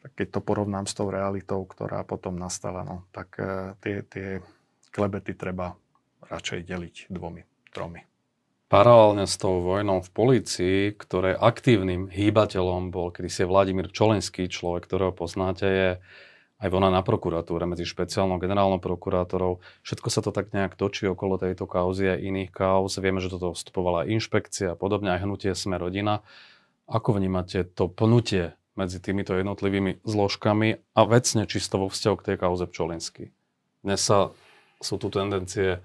tak 0.03 0.11
keď 0.19 0.27
to 0.35 0.39
porovnám 0.43 0.83
s 0.83 0.95
tou 0.99 1.07
realitou, 1.07 1.63
ktorá 1.63 2.03
potom 2.03 2.35
nastala, 2.35 2.83
no, 2.83 3.07
tak 3.15 3.39
e, 3.39 3.71
tie, 3.79 3.95
tie 4.03 4.27
klebety 4.91 5.31
treba 5.31 5.79
radšej 6.27 6.67
deliť 6.67 6.95
dvomi 7.07 7.48
tromi. 7.71 8.05
Paralelne 8.69 9.25
s 9.25 9.33
tou 9.41 9.65
vojnou 9.65 10.05
v 10.05 10.09
polícii, 10.13 10.77
ktoré 10.93 11.33
aktívnym 11.33 12.05
hýbateľom 12.05 12.93
bol 12.93 13.09
kedysi 13.09 13.49
Vladimír 13.49 13.89
Čolenský, 13.89 14.45
človek, 14.45 14.85
ktorého 14.85 15.09
poznáte, 15.09 15.65
je 15.65 15.89
aj 16.59 16.69
vona 16.69 16.91
na 16.91 16.99
prokuratúre 16.99 17.63
medzi 17.65 17.87
špeciálnou 17.87 18.37
generálnou 18.37 18.83
prokurátorou. 18.83 19.63
Všetko 19.81 20.07
sa 20.11 20.21
to 20.21 20.35
tak 20.35 20.51
nejak 20.51 20.75
točí 20.75 21.07
okolo 21.07 21.39
tejto 21.39 21.65
kauzy 21.65 22.13
a 22.13 22.19
iných 22.19 22.51
kauz. 22.51 22.99
Vieme, 22.99 23.23
že 23.23 23.31
toto 23.31 23.55
vstupovala 23.55 24.05
inšpekcia 24.05 24.75
a 24.75 24.77
podobne, 24.77 25.15
aj 25.15 25.23
hnutie 25.23 25.55
Sme 25.55 25.79
rodina. 25.79 26.21
Ako 26.85 27.15
vnímate 27.15 27.63
to 27.63 27.87
pnutie 27.87 28.53
medzi 28.75 28.99
týmito 28.99 29.33
jednotlivými 29.39 30.03
zložkami 30.03 30.83
a 30.93 31.01
vecne 31.07 31.47
čisto 31.47 31.79
vo 31.79 31.87
vzťahu 31.87 32.15
k 32.19 32.25
tej 32.27 32.35
kauze 32.37 32.67
Pčolinsky? 32.67 33.31
Dnes 33.79 34.03
sa 34.03 34.35
sú 34.83 34.99
tu 34.99 35.07
tendencie 35.07 35.79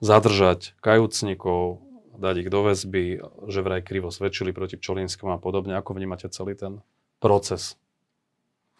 zadržať 0.00 0.76
kajúcnikov, 0.84 1.80
dať 2.16 2.34
ich 2.44 2.50
do 2.52 2.60
väzby, 2.64 3.04
že 3.48 3.60
vraj 3.60 3.84
krivo 3.84 4.08
svedčili 4.08 4.52
proti 4.52 4.80
Pčolinskému 4.80 5.36
a 5.36 5.40
podobne. 5.40 5.76
Ako 5.76 5.96
vnímate 5.96 6.28
celý 6.32 6.56
ten 6.56 6.80
proces, 7.20 7.76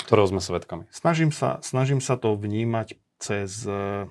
ktorého 0.01 0.29
sme 0.29 0.41
svedkami? 0.41 0.89
Snažím 0.93 1.33
sa, 1.33 1.61
snažím 1.61 2.01
sa 2.01 2.17
to 2.17 2.37
vnímať 2.37 2.97
cez 3.17 3.65
e, 3.65 4.09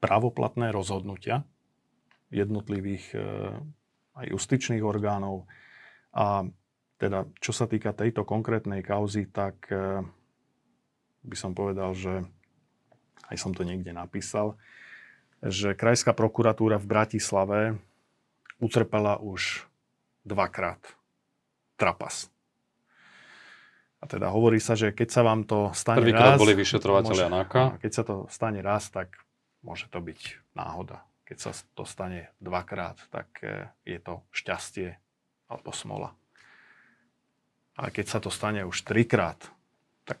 právoplatné 0.00 0.72
rozhodnutia 0.72 1.44
jednotlivých 2.32 3.04
e, 3.12 3.18
aj 4.14 4.26
justičných 4.32 4.84
orgánov. 4.84 5.44
A 6.14 6.48
teda, 6.96 7.28
čo 7.42 7.52
sa 7.52 7.68
týka 7.68 7.92
tejto 7.92 8.24
konkrétnej 8.24 8.80
kauzy, 8.80 9.28
tak 9.28 9.68
e, 9.68 10.00
by 11.24 11.36
som 11.36 11.56
povedal, 11.56 11.92
že 11.96 12.24
aj 13.32 13.36
som 13.40 13.56
to 13.56 13.64
niekde 13.64 13.92
napísal, 13.92 14.56
že 15.44 15.76
Krajská 15.76 16.16
prokuratúra 16.16 16.80
v 16.80 16.88
Bratislave 16.88 17.60
utrpela 18.56 19.20
už 19.20 19.68
dvakrát 20.24 20.80
trapas. 21.76 22.32
A 24.00 24.08
teda 24.08 24.28
hovorí 24.32 24.60
sa, 24.60 24.76
že 24.76 24.92
keď 24.92 25.08
sa 25.08 25.22
vám 25.24 25.48
to 25.48 25.72
stane 25.72 26.00
Prvýkrát 26.00 26.36
raz... 26.36 26.40
boli 26.40 26.56
vyšetrovateľia 26.56 27.28
NAKA. 27.28 27.80
Keď 27.80 27.92
sa 27.92 28.02
to 28.04 28.14
stane 28.28 28.60
raz, 28.60 28.88
tak 28.92 29.16
môže 29.64 29.88
to 29.88 30.00
byť 30.00 30.20
náhoda. 30.52 31.04
Keď 31.24 31.38
sa 31.40 31.50
to 31.72 31.88
stane 31.88 32.28
dvakrát, 32.36 33.00
tak 33.08 33.28
e, 33.40 33.72
je 33.88 33.96
to 33.96 34.20
šťastie 34.28 35.00
alebo 35.48 35.72
smola. 35.72 36.12
Ale 37.80 37.88
keď 37.96 38.06
sa 38.12 38.18
to 38.20 38.28
stane 38.28 38.60
už 38.68 38.84
trikrát, 38.84 39.40
tak 40.04 40.20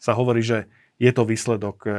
sa 0.00 0.16
hovorí, 0.16 0.40
že 0.40 0.72
je 0.96 1.12
to 1.12 1.28
výsledok 1.28 1.84
e, 1.84 1.92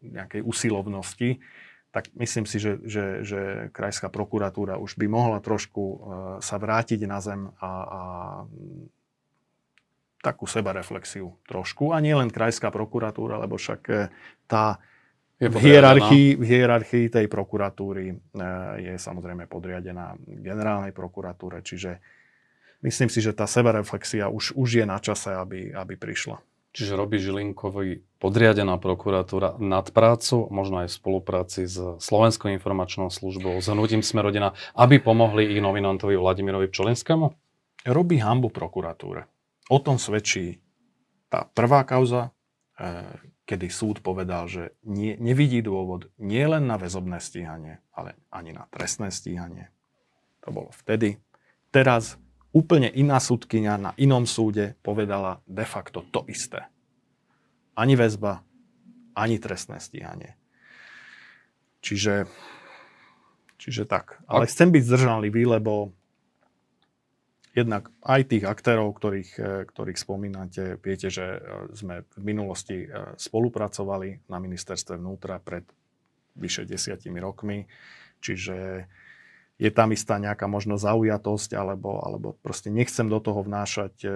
nejakej 0.00 0.42
usilovnosti, 0.46 1.42
tak 1.90 2.12
myslím 2.12 2.44
si, 2.44 2.60
že, 2.60 2.76
že, 2.84 3.04
že 3.24 3.40
krajská 3.72 4.12
prokuratúra 4.12 4.76
už 4.76 5.00
by 5.00 5.06
mohla 5.08 5.40
trošku 5.40 5.82
uh, 5.82 5.98
sa 6.44 6.60
vrátiť 6.60 7.08
na 7.08 7.18
zem 7.24 7.48
a, 7.56 7.70
a 7.72 8.00
takú 10.26 10.50
sebareflexiu 10.50 11.38
trošku. 11.46 11.94
A 11.94 12.02
nie 12.02 12.10
len 12.10 12.34
krajská 12.34 12.74
prokuratúra, 12.74 13.38
lebo 13.38 13.54
však 13.54 13.80
e, 13.86 14.10
tá 14.50 14.82
je 15.38 15.46
v, 15.46 15.56
hierarchii, 15.62 16.28
v 16.34 16.44
hierarchii 16.48 17.06
tej 17.12 17.30
prokuratúry 17.30 18.10
e, 18.10 18.14
je 18.82 18.94
samozrejme 18.98 19.46
podriadená 19.46 20.18
generálnej 20.18 20.90
prokuratúre, 20.90 21.62
čiže 21.62 22.02
myslím 22.82 23.06
si, 23.06 23.22
že 23.22 23.36
tá 23.36 23.46
sebareflexia 23.46 24.26
už, 24.26 24.58
už 24.58 24.82
je 24.82 24.84
na 24.88 24.98
čase, 24.98 25.30
aby, 25.30 25.70
aby 25.70 25.94
prišla. 25.94 26.42
Čiže 26.76 26.92
robí 26.92 27.16
Žilinkovi 27.16 28.20
podriadená 28.20 28.76
prokuratúra 28.76 29.56
nad 29.56 29.88
prácu, 29.96 30.44
možno 30.52 30.84
aj 30.84 30.92
v 30.92 30.98
spolupráci 31.00 31.64
s 31.64 31.80
Slovenskou 32.04 32.52
informačnou 32.52 33.08
službou, 33.08 33.56
s 33.64 33.72
Hnutím 33.72 34.04
Smerodina, 34.04 34.52
aby 34.76 35.00
pomohli 35.00 35.56
ich 35.56 35.64
nominantovi 35.64 36.20
Vladimirovi 36.20 36.68
Pčolinskému? 36.68 37.32
Robí 37.88 38.20
hambu 38.20 38.52
prokuratúre. 38.52 39.24
O 39.72 39.80
tom 39.80 39.96
svedčí 39.96 40.60
tá 41.32 41.48
prvá 41.48 41.80
kauza, 41.88 42.36
e, 42.76 43.08
kedy 43.48 43.72
súd 43.72 44.04
povedal, 44.04 44.44
že 44.44 44.76
nie, 44.84 45.16
nevidí 45.16 45.64
dôvod 45.64 46.12
nie 46.20 46.44
len 46.44 46.68
na 46.68 46.76
väzobné 46.76 47.24
stíhanie, 47.24 47.80
ale 47.96 48.20
ani 48.28 48.52
na 48.52 48.68
trestné 48.68 49.08
stíhanie. 49.08 49.72
To 50.44 50.52
bolo 50.52 50.68
vtedy. 50.76 51.24
Teraz 51.72 52.20
úplne 52.56 52.88
iná 52.88 53.20
súdkynia 53.20 53.76
na 53.76 53.90
inom 54.00 54.24
súde 54.24 54.80
povedala 54.80 55.44
de 55.44 55.68
facto 55.68 56.00
to 56.08 56.24
isté. 56.24 56.64
Ani 57.76 57.92
väzba, 57.92 58.40
ani 59.12 59.36
trestné 59.36 59.76
stíhanie. 59.76 60.32
Čiže, 61.84 62.24
čiže 63.60 63.84
tak. 63.84 64.24
Ale 64.24 64.48
chcem 64.48 64.72
byť 64.72 64.82
zdržanlivý, 64.88 65.44
lebo 65.44 65.92
jednak 67.52 67.92
aj 68.04 68.20
tých 68.32 68.44
aktérov, 68.48 68.96
ktorých, 68.96 69.30
e, 69.36 69.50
ktorých 69.68 69.98
spomínate, 70.00 70.80
viete, 70.80 71.12
že 71.12 71.36
e, 71.36 71.40
sme 71.76 72.08
v 72.16 72.22
minulosti 72.24 72.84
e, 72.84 73.16
spolupracovali 73.16 74.28
na 74.32 74.40
ministerstve 74.40 74.96
vnútra 74.96 75.40
pred 75.40 75.64
vyše 76.36 76.68
desiatimi 76.68 77.16
rokmi, 77.16 77.64
čiže 78.20 78.84
je 79.56 79.70
tam 79.72 79.88
istá 79.92 80.20
nejaká 80.20 80.44
možno 80.44 80.76
zaujatosť, 80.76 81.56
alebo, 81.56 81.96
alebo 82.04 82.36
proste 82.44 82.68
nechcem 82.68 83.08
do 83.08 83.16
toho 83.24 83.40
vnášať 83.40 83.94
e, 84.04 84.08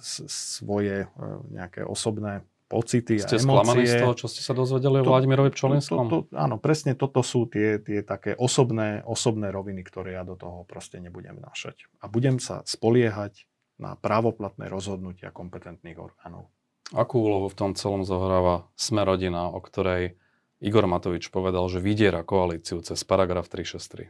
svoje 0.00 1.04
e, 1.04 1.08
nejaké 1.52 1.84
osobné 1.84 2.48
pocity 2.68 3.20
ste 3.20 3.36
a 3.36 3.40
emócie. 3.40 3.44
Ste 3.44 3.48
sklamaní 3.48 3.84
z 3.84 3.94
toho, 4.00 4.14
čo 4.16 4.26
ste 4.28 4.40
sa 4.44 4.52
dozvedeli 4.56 5.00
o 5.00 5.04
Vladimirovi 5.04 5.50
Pčolinskom? 5.52 6.04
To, 6.08 6.18
to, 6.28 6.36
áno, 6.36 6.56
presne 6.60 6.96
toto 6.96 7.20
sú 7.20 7.48
tie, 7.48 7.80
tie 7.80 8.00
také 8.04 8.36
osobné, 8.36 9.04
osobné 9.04 9.52
roviny, 9.52 9.84
ktoré 9.84 10.16
ja 10.16 10.24
do 10.24 10.36
toho 10.36 10.64
proste 10.64 11.00
nebudem 11.00 11.36
vnášať. 11.36 11.88
A 12.00 12.08
budem 12.08 12.40
sa 12.40 12.64
spoliehať 12.64 13.48
na 13.80 13.96
právoplatné 13.96 14.68
rozhodnutia 14.68 15.32
kompetentných 15.32 16.00
orgánov. 16.00 16.52
Akú 16.96 17.20
úlohu 17.20 17.52
v 17.52 17.56
tom 17.56 17.70
celom 17.76 18.04
zohráva 18.08 18.68
Smerodina, 18.72 19.52
o 19.52 19.60
ktorej 19.60 20.16
Igor 20.64 20.88
Matovič 20.88 21.28
povedal, 21.28 21.68
že 21.68 21.84
vydiera 21.84 22.24
koalíciu 22.24 22.80
cez 22.80 23.04
paragraf 23.04 23.52
363? 23.52 24.08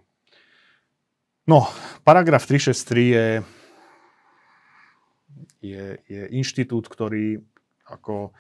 No, 1.49 1.65
paragraf 2.05 2.45
363 2.45 3.09
je, 3.09 3.27
je, 5.65 5.85
je 6.05 6.23
inštitút, 6.37 6.93
ktorý 6.93 7.41
ako 7.89 8.37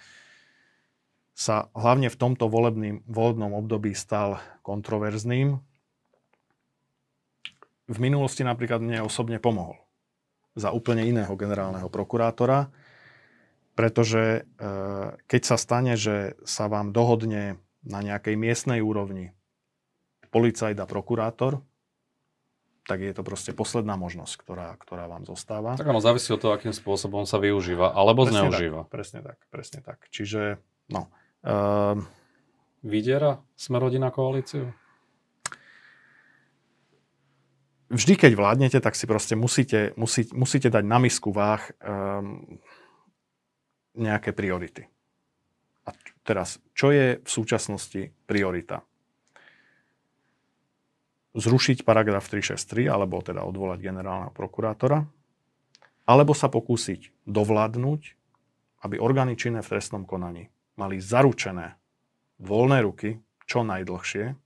sa 1.32 1.72
hlavne 1.72 2.12
v 2.12 2.20
tomto 2.20 2.52
volebným, 2.52 3.08
volebnom 3.08 3.56
období 3.56 3.96
stal 3.96 4.36
kontroverzným. 4.60 5.56
V 7.88 7.96
minulosti 7.96 8.44
napríklad 8.44 8.84
mne 8.84 9.00
osobne 9.00 9.40
pomohol 9.40 9.80
za 10.52 10.76
úplne 10.76 11.08
iného 11.08 11.32
generálneho 11.32 11.88
prokurátora, 11.88 12.68
pretože 13.72 14.44
e, 14.44 14.70
keď 15.24 15.42
sa 15.48 15.56
stane, 15.56 15.96
že 15.96 16.36
sa 16.44 16.68
vám 16.68 16.92
dohodne 16.92 17.56
na 17.80 18.04
nejakej 18.04 18.36
miestnej 18.36 18.84
úrovni 18.84 19.32
policajt 20.28 20.76
a 20.76 20.84
prokurátor, 20.84 21.64
tak 22.88 23.04
je 23.04 23.12
to 23.12 23.20
proste 23.20 23.52
posledná 23.52 24.00
možnosť, 24.00 24.34
ktorá, 24.40 24.68
ktorá 24.80 25.04
vám 25.04 25.28
zostáva. 25.28 25.76
Tak 25.76 25.84
ono 25.84 26.00
závisí 26.00 26.32
od 26.32 26.40
toho, 26.40 26.56
akým 26.56 26.72
spôsobom 26.72 27.28
sa 27.28 27.36
využíva, 27.36 27.92
alebo 27.92 28.24
presne 28.24 28.48
zneužíva. 28.48 28.88
Tak, 28.88 28.90
presne 28.90 29.20
tak, 29.20 29.38
presne 29.52 29.80
tak. 29.84 29.98
Čiže, 30.08 30.56
no. 30.88 31.12
Uh, 31.44 32.00
Vydiera 32.80 33.44
sme 33.52 33.76
rodina 33.76 34.08
koalíciu? 34.08 34.72
Vždy, 37.92 38.14
keď 38.16 38.32
vládnete, 38.36 38.78
tak 38.80 38.96
si 38.96 39.04
proste 39.04 39.36
musíte, 39.36 39.92
musí, 40.00 40.24
musíte 40.32 40.72
dať 40.72 40.84
na 40.84 41.00
misku 41.00 41.32
váh 41.32 41.60
um, 41.80 42.44
nejaké 43.96 44.32
priority. 44.32 44.88
A 45.88 45.96
teraz, 46.24 46.60
čo 46.76 46.92
je 46.92 47.20
v 47.20 47.28
súčasnosti 47.28 48.12
priorita? 48.28 48.84
Zrušiť 51.38 51.86
paragraf 51.86 52.26
363, 52.26 52.90
alebo 52.90 53.22
teda 53.22 53.46
odvolať 53.46 53.78
generálneho 53.78 54.34
prokurátora, 54.34 55.06
alebo 56.08 56.32
sa 56.34 56.50
pokúsiť 56.50 57.24
dovládnuť, 57.24 58.00
aby 58.82 58.96
orgány 58.98 59.38
činné 59.38 59.62
v 59.62 59.70
trestnom 59.70 60.02
konaní 60.02 60.50
mali 60.78 60.98
zaručené 61.02 61.78
voľné 62.38 62.78
ruky 62.82 63.18
čo 63.48 63.64
najdlhšie, 63.64 64.36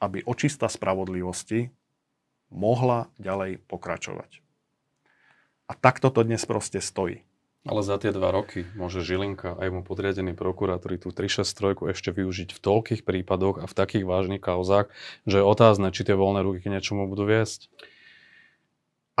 aby 0.00 0.18
očista 0.24 0.66
spravodlivosti 0.66 1.68
mohla 2.50 3.12
ďalej 3.20 3.60
pokračovať. 3.68 4.40
A 5.70 5.72
takto 5.76 6.10
to 6.10 6.26
dnes 6.26 6.42
proste 6.48 6.82
stojí. 6.82 7.22
Ale 7.68 7.84
za 7.84 8.00
tie 8.00 8.08
dva 8.08 8.32
roky 8.32 8.64
môže 8.72 9.04
Žilinka 9.04 9.52
aj 9.60 9.68
mu 9.68 9.80
podriadený 9.84 10.32
prokurátori 10.32 10.96
tú 10.96 11.12
363 11.12 11.92
ešte 11.92 12.08
využiť 12.08 12.56
v 12.56 12.60
toľkých 12.60 13.04
prípadoch 13.04 13.60
a 13.60 13.68
v 13.68 13.76
takých 13.76 14.08
vážnych 14.08 14.40
kauzách, 14.40 14.88
že 15.28 15.40
je 15.40 15.44
otázne, 15.44 15.92
či 15.92 16.08
tie 16.08 16.16
voľné 16.16 16.40
ruky 16.40 16.64
k 16.64 16.72
niečomu 16.72 17.04
budú 17.04 17.28
viesť. 17.28 17.68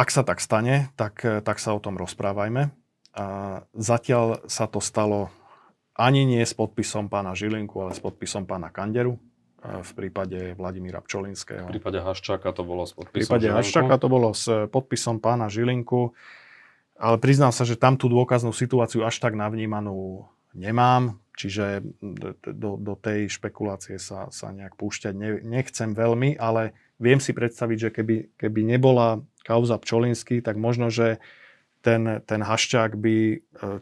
Ak 0.00 0.08
sa 0.08 0.24
tak 0.24 0.40
stane, 0.40 0.88
tak, 0.96 1.20
tak 1.20 1.60
sa 1.60 1.76
o 1.76 1.80
tom 1.84 2.00
rozprávajme. 2.00 2.72
A 3.12 3.24
zatiaľ 3.76 4.40
sa 4.48 4.64
to 4.64 4.80
stalo 4.80 5.28
ani 5.92 6.24
nie 6.24 6.40
s 6.40 6.56
podpisom 6.56 7.12
pána 7.12 7.36
Žilinku, 7.36 7.76
ale 7.84 7.92
s 7.92 8.00
podpisom 8.00 8.48
pána 8.48 8.72
Kanderu 8.72 9.20
v 9.60 9.90
prípade 9.92 10.56
Vladimíra 10.56 11.04
Pčolinského. 11.04 11.68
V 11.68 11.76
prípade 11.76 12.00
Haščáka 12.00 12.56
to 12.56 12.64
bolo 12.64 12.88
s 12.88 12.96
podpisom 12.96 13.12
V 13.12 13.16
prípade 13.20 13.52
Žilinku. 13.52 13.60
Haščáka 13.60 13.94
to 14.00 14.08
bolo 14.08 14.32
s 14.32 14.48
podpisom 14.72 15.20
pána 15.20 15.52
Žilinku. 15.52 16.16
Ale 17.00 17.16
priznám 17.16 17.50
sa, 17.50 17.64
že 17.64 17.80
tam 17.80 17.96
tú 17.96 18.12
dôkaznú 18.12 18.52
situáciu 18.52 19.08
až 19.08 19.16
tak 19.24 19.32
navnímanú 19.32 20.28
nemám, 20.52 21.16
čiže 21.32 21.80
do, 22.44 22.76
do 22.76 22.94
tej 23.00 23.32
špekulácie 23.32 23.96
sa, 23.96 24.28
sa 24.28 24.52
nejak 24.52 24.76
púšťať 24.76 25.14
ne, 25.16 25.30
nechcem 25.40 25.96
veľmi, 25.96 26.36
ale 26.36 26.76
viem 27.00 27.16
si 27.16 27.32
predstaviť, 27.32 27.78
že 27.80 27.90
keby, 27.90 28.16
keby 28.36 28.60
nebola 28.76 29.24
kauza 29.48 29.80
Pčolinsky, 29.80 30.44
tak 30.44 30.60
možno, 30.60 30.92
že 30.92 31.24
ten, 31.80 32.20
ten 32.28 32.40
hašťák 32.44 32.92
by 32.92 33.16
e, 33.16 33.36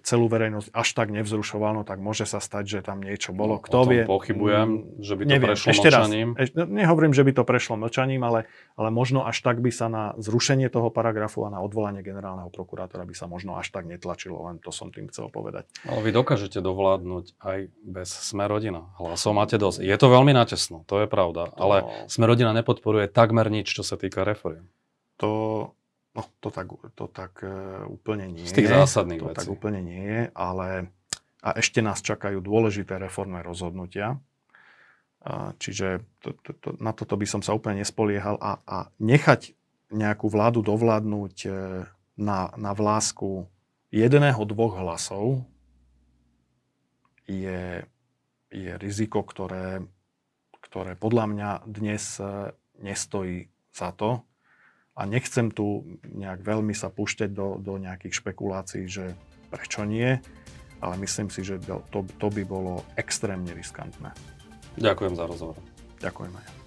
celú 0.06 0.30
verejnosť 0.30 0.70
až 0.70 0.88
tak 0.94 1.10
nevzrušoval, 1.10 1.74
no 1.74 1.82
tak 1.82 1.98
môže 1.98 2.30
sa 2.30 2.38
stať, 2.38 2.64
že 2.66 2.78
tam 2.86 3.02
niečo 3.02 3.34
bolo. 3.34 3.58
No, 3.58 3.62
Kto 3.62 3.78
vie? 3.90 4.02
pochybujem, 4.06 5.02
že 5.02 5.18
by 5.18 5.22
to 5.26 5.30
neviem, 5.34 5.48
prešlo 5.50 5.68
ešte 5.74 5.88
mlčaním. 5.90 6.28
Raz, 6.38 6.42
ešte, 6.46 6.58
nehovorím, 6.70 7.12
že 7.12 7.26
by 7.26 7.32
to 7.34 7.42
prešlo 7.42 7.74
mlčaním, 7.74 8.22
ale, 8.22 8.46
ale 8.78 8.88
možno 8.94 9.26
až 9.26 9.42
tak 9.42 9.58
by 9.58 9.70
sa 9.74 9.90
na 9.90 10.14
zrušenie 10.14 10.70
toho 10.70 10.94
paragrafu 10.94 11.42
a 11.42 11.50
na 11.50 11.58
odvolanie 11.58 12.06
generálneho 12.06 12.54
prokurátora 12.54 13.02
by 13.02 13.14
sa 13.18 13.26
možno 13.26 13.58
až 13.58 13.74
tak 13.74 13.90
netlačilo, 13.90 14.46
len 14.46 14.62
to 14.62 14.70
som 14.70 14.94
tým 14.94 15.10
chcel 15.10 15.26
povedať. 15.26 15.66
Ale 15.82 15.98
vy 16.06 16.14
dokážete 16.14 16.62
dovládnuť 16.62 17.34
aj 17.42 17.58
bez 17.82 18.08
Sme 18.14 18.46
rodina. 18.46 18.94
Hlasov 19.02 19.34
máte 19.34 19.58
dosť. 19.58 19.82
Je 19.82 19.96
to 19.98 20.06
veľmi 20.06 20.30
natesno, 20.30 20.86
to 20.86 21.02
je 21.02 21.06
pravda, 21.10 21.50
to... 21.50 21.58
ale 21.58 21.76
Sme 22.06 22.30
rodina 22.30 22.54
nepodporuje 22.54 23.10
takmer 23.10 23.50
nič, 23.50 23.74
čo 23.74 23.82
sa 23.82 23.98
týka 23.98 24.22
reforiem. 24.22 24.70
To 25.18 25.74
No, 26.18 26.26
to 26.42 26.50
tak, 26.50 26.66
to 26.98 27.06
tak 27.06 27.38
uh, 27.46 27.86
úplne 27.86 28.26
nie 28.26 28.42
je. 28.42 28.50
Z 28.50 28.58
tých 28.58 28.74
zásadných 28.74 29.22
to 29.22 29.30
vecí. 29.30 29.38
tak 29.38 29.46
úplne 29.46 29.78
nie 29.78 30.02
je, 30.02 30.22
ale 30.34 30.90
a 31.38 31.54
ešte 31.54 31.78
nás 31.78 32.02
čakajú 32.02 32.42
dôležité 32.42 32.98
reformné 32.98 33.46
rozhodnutia. 33.46 34.18
Čiže 35.62 36.02
to, 36.18 36.34
to, 36.42 36.50
to, 36.58 36.68
na 36.82 36.90
toto 36.90 37.14
by 37.14 37.26
som 37.30 37.46
sa 37.46 37.54
úplne 37.54 37.86
nespoliehal 37.86 38.34
a, 38.42 38.58
a 38.66 38.90
nechať 38.98 39.54
nejakú 39.94 40.26
vládu 40.26 40.66
dovládnuť 40.66 41.36
uh, 41.46 41.54
na, 42.18 42.50
na 42.58 42.74
vlásku 42.74 43.46
jedného, 43.94 44.42
dvoch 44.42 44.74
hlasov 44.82 45.46
je, 47.30 47.86
je 48.50 48.72
riziko, 48.82 49.22
ktoré, 49.22 49.86
ktoré 50.58 50.98
podľa 50.98 51.24
mňa 51.30 51.50
dnes 51.70 52.18
nestojí 52.82 53.46
za 53.70 53.94
to 53.94 54.27
a 54.98 55.06
nechcem 55.06 55.54
tu 55.54 55.86
nejak 56.10 56.42
veľmi 56.42 56.74
sa 56.74 56.90
púšťať 56.90 57.30
do, 57.30 57.62
do 57.62 57.78
nejakých 57.78 58.18
špekulácií, 58.18 58.90
že 58.90 59.14
prečo 59.46 59.86
nie, 59.86 60.18
ale 60.82 60.94
myslím 60.98 61.30
si, 61.30 61.46
že 61.46 61.62
to, 61.62 62.02
to 62.02 62.26
by 62.26 62.42
bolo 62.42 62.82
extrémne 62.98 63.54
riskantné. 63.54 64.10
Ďakujem 64.74 65.14
za 65.14 65.24
rozhovor. 65.30 65.62
Ďakujem 66.02 66.34
aj. 66.34 66.57